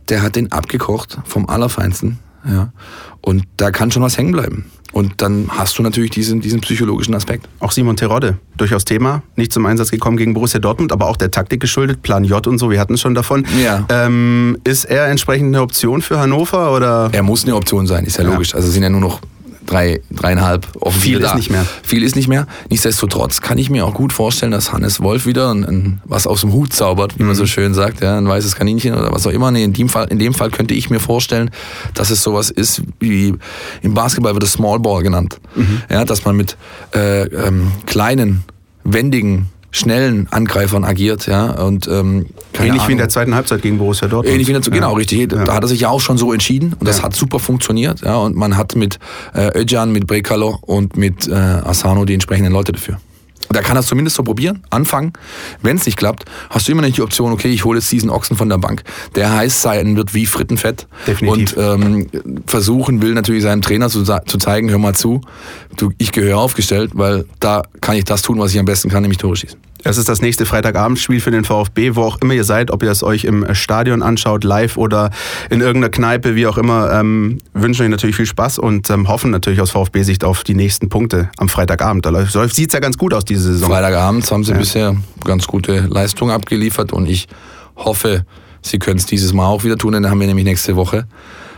Der 0.10 0.21
hat 0.21 0.36
den 0.36 0.52
abgekocht 0.52 1.19
vom 1.26 1.47
Allerfeinsten. 1.47 2.19
Ja. 2.45 2.71
Und 3.21 3.43
da 3.58 3.71
kann 3.71 3.91
schon 3.91 4.04
was 4.04 4.17
hängen 4.17 4.32
bleiben. 4.32 4.65
Und 4.93 5.21
dann 5.21 5.49
hast 5.49 5.77
du 5.77 5.84
natürlich 5.84 6.12
diesen, 6.12 6.39
diesen 6.39 6.62
psychologischen 6.62 7.13
Aspekt. 7.15 7.49
Auch 7.60 7.71
Simon 7.71 7.97
Terodde, 7.97 8.38
durchaus 8.58 8.86
Thema, 8.86 9.23
nicht 9.36 9.51
zum 9.51 9.65
Einsatz 9.65 9.89
gekommen 9.91 10.17
gegen 10.17 10.34
Borussia 10.36 10.60
Dortmund, 10.60 10.91
aber 10.91 11.08
auch 11.08 11.17
der 11.17 11.32
Taktik 11.32 11.60
geschuldet, 11.60 12.03
Plan 12.03 12.23
J 12.23 12.45
und 12.45 12.60
so, 12.60 12.69
wir 12.69 12.79
hatten 12.79 12.93
es 12.93 13.01
schon 13.01 13.15
davon. 13.15 13.45
Ja. 13.62 13.86
Ähm, 13.89 14.58
ist 14.63 14.86
er 14.86 15.08
entsprechend 15.08 15.47
eine 15.47 15.62
Option 15.63 16.01
für 16.03 16.19
Hannover 16.19 16.71
oder? 16.75 17.10
Er 17.12 17.23
muss 17.23 17.43
eine 17.43 17.56
Option 17.56 17.88
sein, 17.88 18.06
ist 18.06 18.17
ja, 18.17 18.23
Ja. 18.23 18.32
logisch. 18.32 18.53
Also 18.53 18.69
sind 18.69 18.84
ja 18.84 18.89
nur 18.89 19.01
noch 19.01 19.19
drei, 19.65 20.02
dreieinhalb 20.12 20.67
Offensive 20.80 21.02
Viel 21.17 21.21
ist 21.23 21.30
da. 21.32 21.36
nicht 21.36 21.49
mehr. 21.49 21.65
Viel 21.84 22.04
ist 22.04 22.15
nicht 22.15 22.28
mehr. 22.28 22.47
Nichtsdestotrotz 22.69 23.41
kann 23.41 23.58
ich 23.58 23.69
mir 23.69 23.86
auch 23.86 23.93
gut 23.93 24.13
vorstellen, 24.13 24.52
dass 24.52 24.71
Hannes 24.73 25.02
Wolf 25.02 25.26
wieder 25.26 25.52
ein, 25.54 25.63
ein, 25.63 26.02
was 26.06 26.28
aus 26.28 26.41
dem 26.41 26.52
Hut 26.54 26.73
zaubert, 26.73 27.17
wie 27.19 27.23
man 27.23 27.34
Mhm. 27.34 27.38
so 27.39 27.45
schön 27.45 27.73
sagt, 27.73 28.02
ja, 28.02 28.17
ein 28.17 28.28
weißes 28.28 28.56
Kaninchen 28.56 28.93
oder 28.95 29.12
was 29.12 29.26
auch 29.28 29.32
immer. 29.32 29.52
Nee, 29.52 29.63
in, 29.63 29.73
dem 29.73 29.89
Fall, 29.89 30.08
in 30.10 30.19
dem 30.19 30.34
Fall 30.34 30.52
könnte 30.52 30.73
ich 30.73 30.89
mir 30.89 30.99
vorstellen, 30.99 31.52
dass 31.93 32.10
es 32.10 32.21
sowas 32.23 32.49
ist 32.49 32.82
wie 32.99 33.34
im 33.82 33.93
Basketball 33.93 34.34
wird 34.34 34.43
es 34.43 34.54
Small 34.54 34.80
Ball 34.80 35.04
genannt. 35.04 35.39
Mhm. 35.56 35.82
Ja, 35.89 36.06
dass 36.06 36.26
man 36.26 36.36
mit 36.36 36.58
äh, 36.93 37.23
ähm, 37.23 37.71
kleinen, 37.86 38.43
wendigen, 38.84 39.47
schnellen 39.73 40.27
Angreifern 40.31 40.86
agiert, 40.86 41.25
ja, 41.27 41.49
und 41.51 41.88
ähm, 41.88 42.27
Ähnlich 42.53 42.62
wie 42.62 42.67
in 42.67 42.79
Ahnung. 42.79 42.97
der 42.99 43.09
zweiten 43.09 43.36
Halbzeit 43.36 43.62
gegen 43.62 43.77
Borussia 43.79 44.07
Dortmund. 44.07 44.31
Ähnlich 44.31 44.47
wie 44.47 44.53
dazu, 44.53 44.69
Ja. 44.69 44.75
genau, 44.77 44.93
richtig. 44.93 45.27
Da 45.29 45.43
Ja. 45.43 45.53
hat 45.53 45.63
er 45.63 45.67
sich 45.67 45.81
ja 45.81 45.89
auch 45.89 45.99
schon 45.99 46.17
so 46.17 46.31
entschieden 46.31 46.73
und 46.79 46.88
das 46.88 46.99
Ja. 46.99 47.03
hat 47.03 47.15
super 47.15 47.39
funktioniert. 47.39 48.01
Ja, 48.01 48.15
und 48.17 48.36
man 48.38 48.55
hat 48.55 48.75
mit 48.75 48.99
äh, 49.33 49.49
Özcan, 49.59 49.91
mit 49.91 50.07
Brekalo 50.07 50.57
und 50.62 50.95
mit 50.95 51.27
äh, 51.27 51.33
Asano 51.33 52.05
die 52.05 52.13
entsprechenden 52.13 52.53
Leute 52.53 52.71
dafür. 52.71 52.99
Da 53.49 53.62
kann 53.62 53.75
er 53.77 53.82
es 53.82 53.88
zumindest 53.88 54.15
so 54.15 54.23
probieren, 54.23 54.63
anfangen. 54.69 55.13
Wenn 55.62 55.77
es 55.77 55.86
nicht 55.86 55.97
klappt, 55.97 56.25
hast 56.49 56.67
du 56.67 56.71
immer 56.71 56.82
nicht 56.82 56.97
die 56.97 57.01
Option, 57.01 57.32
okay, 57.32 57.49
ich 57.49 57.65
hole 57.65 57.79
jetzt 57.79 57.91
diesen 57.91 58.10
Ochsen 58.10 58.38
von 58.38 58.49
der 58.49 58.58
Bank, 58.58 58.84
der 59.15 59.34
heiß 59.34 59.62
sein 59.62 59.95
wird 59.95 60.13
wie 60.13 60.25
Frittenfett. 60.25 60.88
Definitiv. 61.08 61.58
Und 61.58 61.63
ähm, 61.63 62.08
versuchen 62.47 63.01
will 63.01 63.13
natürlich 63.13 63.43
seinem 63.43 63.62
Trainer 63.62 63.89
zu, 63.89 64.03
zu 64.03 64.38
zeigen, 64.38 64.69
hör 64.69 64.77
mal 64.77 64.95
zu, 64.95 65.21
du, 65.77 65.91
ich 65.97 66.12
gehöre 66.12 66.38
aufgestellt, 66.38 66.91
weil 66.93 67.25
da 67.39 67.63
kann 67.82 67.95
ich 67.95 68.06
das 68.06 68.21
tun, 68.21 68.39
was 68.39 68.53
ich 68.53 68.60
am 68.60 68.65
besten 68.65 68.89
kann, 68.89 69.01
nämlich 69.01 69.17
Tore 69.17 69.36
schießen. 69.36 69.60
Es 69.86 69.98
ist 69.98 70.08
das 70.08 70.22
nächste 70.22 70.46
Freitagabendspiel 70.46 71.19
für 71.19 71.32
den 71.32 71.43
VfB, 71.43 71.96
wo 71.96 72.04
auch 72.04 72.17
immer 72.22 72.34
ihr 72.34 72.46
seid, 72.46 72.72
ob 72.72 72.84
ihr 72.84 72.91
es 72.91 73.04
euch 73.04 73.26
im 73.26 73.54
Stadion 73.54 74.02
anschaut, 74.02 74.43
live 74.43 74.78
oder 74.78 75.12
in 75.50 75.60
irgendeiner 75.60 75.89
Kneipe, 75.89 76.36
wie 76.36 76.48
auch 76.48 76.58
immer. 76.58 76.91
Ähm, 76.91 77.39
wünschen 77.54 77.84
euch 77.84 77.89
natürlich 77.89 78.15
viel 78.15 78.26
Spaß 78.26 78.60
und 78.60 78.89
ähm, 78.89 79.10
hoffen 79.10 79.32
natürlich 79.32 79.60
aus 79.60 79.72
VfB-Sicht 79.72 80.24
auf 80.24 80.43
die 80.43 80.56
nächsten 80.56 80.88
Punkte 80.88 81.30
am 81.38 81.50
Freitagabend. 81.50 82.06
Da 82.06 82.12
läuft, 82.12 82.34
sieht 82.56 82.69
es 82.69 82.74
ja 82.74 82.80
ganz 82.80 82.98
gut 82.98 83.13
aus 83.13 83.26
diese 83.26 83.54
Saison. 83.54 83.69
Freitagabends 83.69 84.32
haben 84.32 84.43
sie 84.46 84.54
bisher 84.54 84.96
ganz 85.26 85.48
gute 85.48 85.82
Leistung 85.82 86.32
abgeliefert 86.32 86.93
und 86.93 87.10
ich 87.10 87.28
hoffe, 87.76 88.26
sie 88.62 88.80
können 88.80 89.00
es 89.00 89.06
dieses 89.06 89.34
Mal 89.34 89.48
auch 89.48 89.65
wieder 89.65 89.78
tun, 89.78 89.93
denn 89.93 90.04
dann 90.04 90.12
haben 90.12 90.19
wir 90.19 90.28
nämlich 90.28 90.46
nächste 90.46 90.78
Woche 90.78 91.08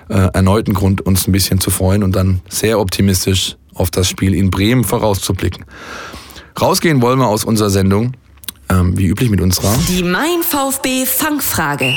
äh, 0.10 0.30
erneut 0.34 0.68
einen 0.68 0.76
Grund, 0.76 1.02
uns 1.02 1.28
ein 1.28 1.32
bisschen 1.32 1.60
zu 1.60 1.70
freuen 1.70 2.04
und 2.04 2.16
dann 2.16 2.42
sehr 2.50 2.80
optimistisch 2.80 3.58
auf 3.76 3.92
das 3.92 4.10
Spiel 4.10 4.34
in 4.34 4.50
Bremen 4.50 4.84
vorauszublicken. 4.84 5.66
Rausgehen 6.60 7.02
wollen 7.02 7.20
wir 7.20 7.28
aus 7.28 7.44
unserer 7.44 7.70
Sendung, 7.70 8.13
ähm, 8.70 8.98
wie 8.98 9.08
üblich 9.08 9.30
mit 9.30 9.41
unserer. 9.41 9.74
Die 9.89 10.04
Mein 10.04 10.41
VfB 10.41 11.06
Fangfrage. 11.06 11.94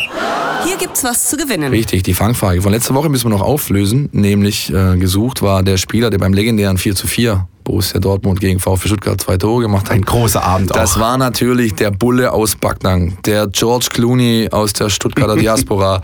Hier 0.66 0.76
gibt's 0.76 1.04
was 1.04 1.28
zu 1.30 1.36
gewinnen. 1.36 1.70
Richtig, 1.72 2.02
die 2.02 2.14
Fangfrage. 2.14 2.60
Von 2.62 2.72
letzter 2.72 2.94
Woche 2.94 3.08
müssen 3.08 3.26
wir 3.30 3.36
noch 3.36 3.42
auflösen, 3.42 4.08
nämlich 4.12 4.72
äh, 4.72 4.96
gesucht 4.96 5.40
war 5.42 5.62
der 5.62 5.76
Spieler, 5.76 6.10
der 6.10 6.18
beim 6.18 6.32
legendären 6.32 6.76
4 6.78 6.96
zu 6.96 7.06
4 7.06 7.46
Borussia 7.62 8.00
Dortmund 8.00 8.40
gegen 8.40 8.58
VfB 8.58 8.88
Stuttgart 8.88 9.20
zwei 9.20 9.36
Tore 9.36 9.62
gemacht 9.62 9.86
hat. 9.86 9.92
Ein 9.92 10.02
großer 10.02 10.42
Abend 10.42 10.74
Das 10.74 10.96
auch. 10.96 11.00
war 11.00 11.18
natürlich 11.18 11.74
der 11.74 11.90
Bulle 11.92 12.32
aus 12.32 12.56
Backnang, 12.56 13.18
der 13.24 13.46
George 13.46 13.88
Clooney 13.92 14.48
aus 14.50 14.72
der 14.72 14.88
Stuttgarter 14.90 15.36
Diaspora, 15.40 16.02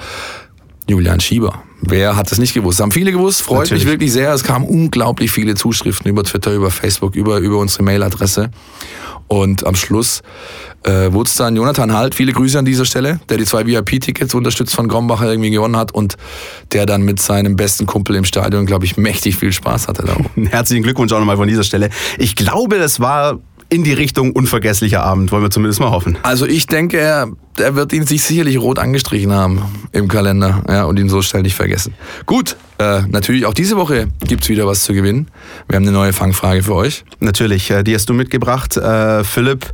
Julian 0.87 1.19
Schieber. 1.21 1.62
Wer 1.87 2.16
hat 2.16 2.31
es 2.33 2.38
nicht 2.38 2.55
gewusst? 2.55 2.81
Haben 2.81 2.92
viele 2.92 3.12
gewusst, 3.12 3.42
freut 3.42 3.61
Natürlich. 3.61 3.85
mich 3.85 3.92
wirklich 3.92 4.12
sehr. 4.12 4.33
Es 4.33 4.44
kamen 4.44 4.66
unglaublich 4.66 5.31
viele 5.31 5.55
Zuschriften 5.55 6.09
über 6.11 6.25
Twitter, 6.25 6.53
über 6.53 6.70
Facebook, 6.70 7.14
über, 7.14 7.38
über 7.38 7.59
unsere 7.59 7.83
Mailadresse. 7.83 8.51
Und 9.29 9.66
am 9.66 9.75
Schluss 9.75 10.23
äh, 10.85 11.12
wurde 11.12 11.29
es 11.29 11.37
dann 11.37 11.57
Jonathan 11.57 11.92
Halt, 11.92 12.14
viele 12.14 12.33
Grüße 12.33 12.59
an 12.59 12.64
dieser 12.64 12.85
Stelle, 12.85 13.20
der 13.29 13.38
die 13.38 13.44
zwei 13.44 13.66
VIP-Tickets 13.66 14.35
unterstützt 14.35 14.75
von 14.75 14.87
Grombacher 14.87 15.31
irgendwie 15.31 15.51
gewonnen 15.51 15.77
hat 15.77 15.92
und 15.92 16.16
der 16.73 16.87
dann 16.87 17.03
mit 17.03 17.20
seinem 17.20 17.57
besten 17.57 17.87
Kumpel 17.87 18.16
im 18.16 18.25
Stadion, 18.25 18.66
glaube 18.66 18.85
ich, 18.85 18.97
mächtig 18.99 19.37
viel 19.37 19.53
Spaß 19.53 19.88
hatte. 19.88 20.05
Da. 20.05 20.16
Herzlichen 20.51 20.83
Glückwunsch 20.83 21.12
auch 21.12 21.18
nochmal 21.18 21.37
von 21.37 21.49
dieser 21.49 21.64
Stelle. 21.64 21.90
Ich 22.18 22.37
glaube, 22.37 22.79
das 22.79 23.01
war 23.01 23.38
in 23.68 23.85
die 23.85 23.92
Richtung 23.92 24.33
unvergesslicher 24.33 25.03
Abend, 25.03 25.33
wollen 25.33 25.42
wir 25.42 25.50
zumindest 25.50 25.81
mal 25.81 25.90
hoffen. 25.90 26.18
Also 26.22 26.46
ich 26.46 26.66
denke, 26.66 26.98
er, 26.98 27.29
er 27.59 27.74
wird 27.74 27.92
ihn 27.92 28.07
sich 28.07 28.22
sicherlich 28.22 28.59
rot 28.59 28.79
angestrichen 28.79 29.33
haben 29.33 29.62
im 29.92 30.09
Kalender 30.09 30.62
ja, 30.68 30.85
und 30.85 30.98
ihn 30.98 31.09
so 31.09 31.22
schnell 31.22 31.42
nicht 31.42 31.55
vergessen. 31.55 31.94
Gut, 32.27 32.57
äh, 32.79 33.03
natürlich 33.03 33.46
auch 33.46 33.55
diese 33.55 33.77
Woche 33.77 34.09
gibt's 34.27 34.48
wieder 34.48 34.66
was 34.66 34.83
zu 34.83 34.92
gewinnen. 34.92 35.29
Wir 35.68 35.77
haben 35.77 35.85
eine 35.85 35.92
neue 35.92 36.12
Fangfrage 36.12 36.62
für 36.62 36.74
euch. 36.74 37.05
Natürlich, 37.20 37.70
äh, 37.70 37.83
die 37.83 37.94
hast 37.94 38.09
du 38.09 38.14
mitgebracht, 38.14 38.77
äh, 38.77 39.24
Philipp, 39.24 39.70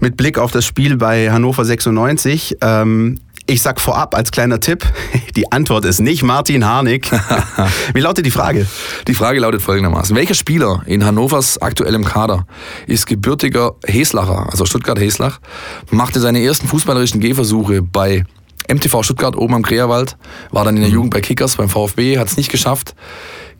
mit 0.00 0.16
Blick 0.16 0.38
auf 0.38 0.52
das 0.52 0.64
Spiel 0.64 0.96
bei 0.96 1.30
Hannover 1.30 1.64
96. 1.64 2.58
Ähm, 2.60 3.20
ich 3.46 3.62
sag 3.62 3.80
vorab 3.80 4.14
als 4.14 4.32
kleiner 4.32 4.60
Tipp, 4.60 4.84
die 5.36 5.50
Antwort 5.52 5.84
ist 5.84 6.00
nicht 6.00 6.22
Martin 6.22 6.64
Harnik. 6.64 7.10
Wie 7.94 8.00
lautet 8.00 8.26
die 8.26 8.30
Frage? 8.30 8.66
Die 9.06 9.14
Frage 9.14 9.40
lautet 9.40 9.62
folgendermaßen. 9.62 10.16
Welcher 10.16 10.34
Spieler 10.34 10.82
in 10.86 11.04
Hannovers 11.04 11.60
aktuellem 11.62 12.04
Kader 12.04 12.46
ist 12.86 13.06
gebürtiger 13.06 13.72
Heslacher, 13.86 14.48
also 14.50 14.66
Stuttgart-Heslach, 14.66 15.40
machte 15.90 16.20
seine 16.20 16.42
ersten 16.42 16.66
fußballerischen 16.66 17.20
Gehversuche 17.20 17.82
bei 17.82 18.24
MTV 18.68 19.04
Stuttgart 19.04 19.36
oben 19.36 19.54
am 19.54 19.62
Kreerwald, 19.62 20.16
war 20.50 20.64
dann 20.64 20.76
in 20.76 20.82
der 20.82 20.90
Jugend 20.90 21.12
bei 21.12 21.20
Kickers 21.20 21.56
beim 21.56 21.68
VfB, 21.68 22.18
hat 22.18 22.26
es 22.26 22.36
nicht 22.36 22.50
geschafft, 22.50 22.96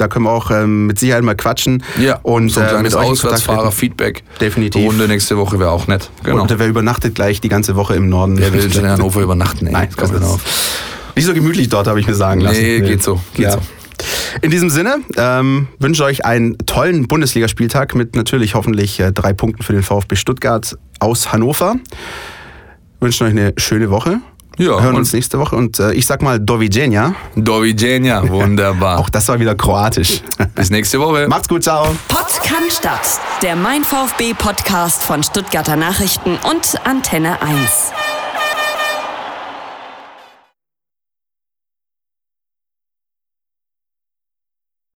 können 0.07 0.25
wir 0.25 0.31
auch 0.31 0.49
mit 0.65 0.99
Sicherheit 0.99 1.23
mal 1.23 1.35
quatschen. 1.35 1.83
Ja, 1.99 2.19
und 2.23 2.49
so 2.49 2.61
ein 2.61 2.75
äh, 2.75 2.81
mit 2.81 2.95
Auswärtsfahrer-Feedback. 2.95 4.23
Definitiv. 4.39 4.85
Runde 4.87 5.07
nächste 5.07 5.37
Woche 5.37 5.59
wäre 5.59 5.71
auch 5.71 5.87
nett. 5.87 6.09
Genau. 6.23 6.43
Und 6.43 6.57
wer 6.57 6.67
übernachtet 6.67 7.15
gleich 7.15 7.41
die 7.41 7.49
ganze 7.49 7.75
Woche 7.75 7.95
im 7.95 8.07
Norden. 8.09 8.37
Wer 8.37 8.53
will 8.53 8.71
schon 8.71 8.85
in 8.85 8.89
Hannover 8.91 9.21
übernachten? 9.21 9.67
Ey, 9.67 9.73
Nein, 9.73 9.89
das 9.97 10.11
genau. 10.11 10.35
ist 10.35 10.41
nicht 11.17 11.25
so 11.25 11.33
gemütlich 11.33 11.69
dort, 11.69 11.87
habe 11.87 11.99
ich 11.99 12.07
mir 12.07 12.15
sagen 12.15 12.41
lassen. 12.41 12.61
Nee, 12.61 12.79
geht 12.81 13.03
so, 13.03 13.19
geht 13.33 13.45
ja. 13.45 13.51
so. 13.51 13.59
In 14.41 14.51
diesem 14.51 14.69
Sinne 14.69 14.97
ähm, 15.17 15.67
wünsche 15.79 16.03
ich 16.03 16.07
euch 16.21 16.25
einen 16.25 16.57
tollen 16.59 17.07
Bundesligaspieltag 17.07 17.95
mit 17.95 18.15
natürlich 18.15 18.53
hoffentlich 18.55 18.99
äh, 18.99 19.11
drei 19.11 19.33
Punkten 19.33 19.63
für 19.63 19.73
den 19.73 19.81
VfB 19.83 20.15
Stuttgart 20.15 20.77
aus 20.99 21.31
Hannover. 21.33 21.75
Wünschen 22.99 23.25
euch 23.27 23.31
eine 23.31 23.53
schöne 23.57 23.89
Woche. 23.89 24.19
Ja, 24.59 24.79
Hören 24.81 24.89
und- 24.89 24.95
uns 25.01 25.13
nächste 25.13 25.37
Woche 25.37 25.55
und 25.55 25.79
äh, 25.79 25.93
ich 25.93 26.05
sag 26.07 26.21
mal 26.23 26.39
Doviđenja. 26.39 27.13
Doviđenja, 27.35 28.23
wunderbar. 28.29 28.99
Auch 28.99 29.09
das 29.09 29.27
war 29.27 29.39
wieder 29.39 29.55
kroatisch. 29.55 30.21
Bis 30.55 30.69
nächste 30.71 30.99
Woche. 30.99 31.27
Macht's 31.27 31.47
gut, 31.47 31.63
ciao. 31.63 31.95
Podcast 32.07 32.77
statt. 32.79 33.19
Der 33.43 33.55
Mein 33.55 33.83
VfB 33.83 34.33
Podcast 34.33 35.03
von 35.03 35.21
Stuttgarter 35.23 35.75
Nachrichten 35.75 36.37
und 36.43 36.75
Antenne 36.85 37.39
1. 37.41 38.16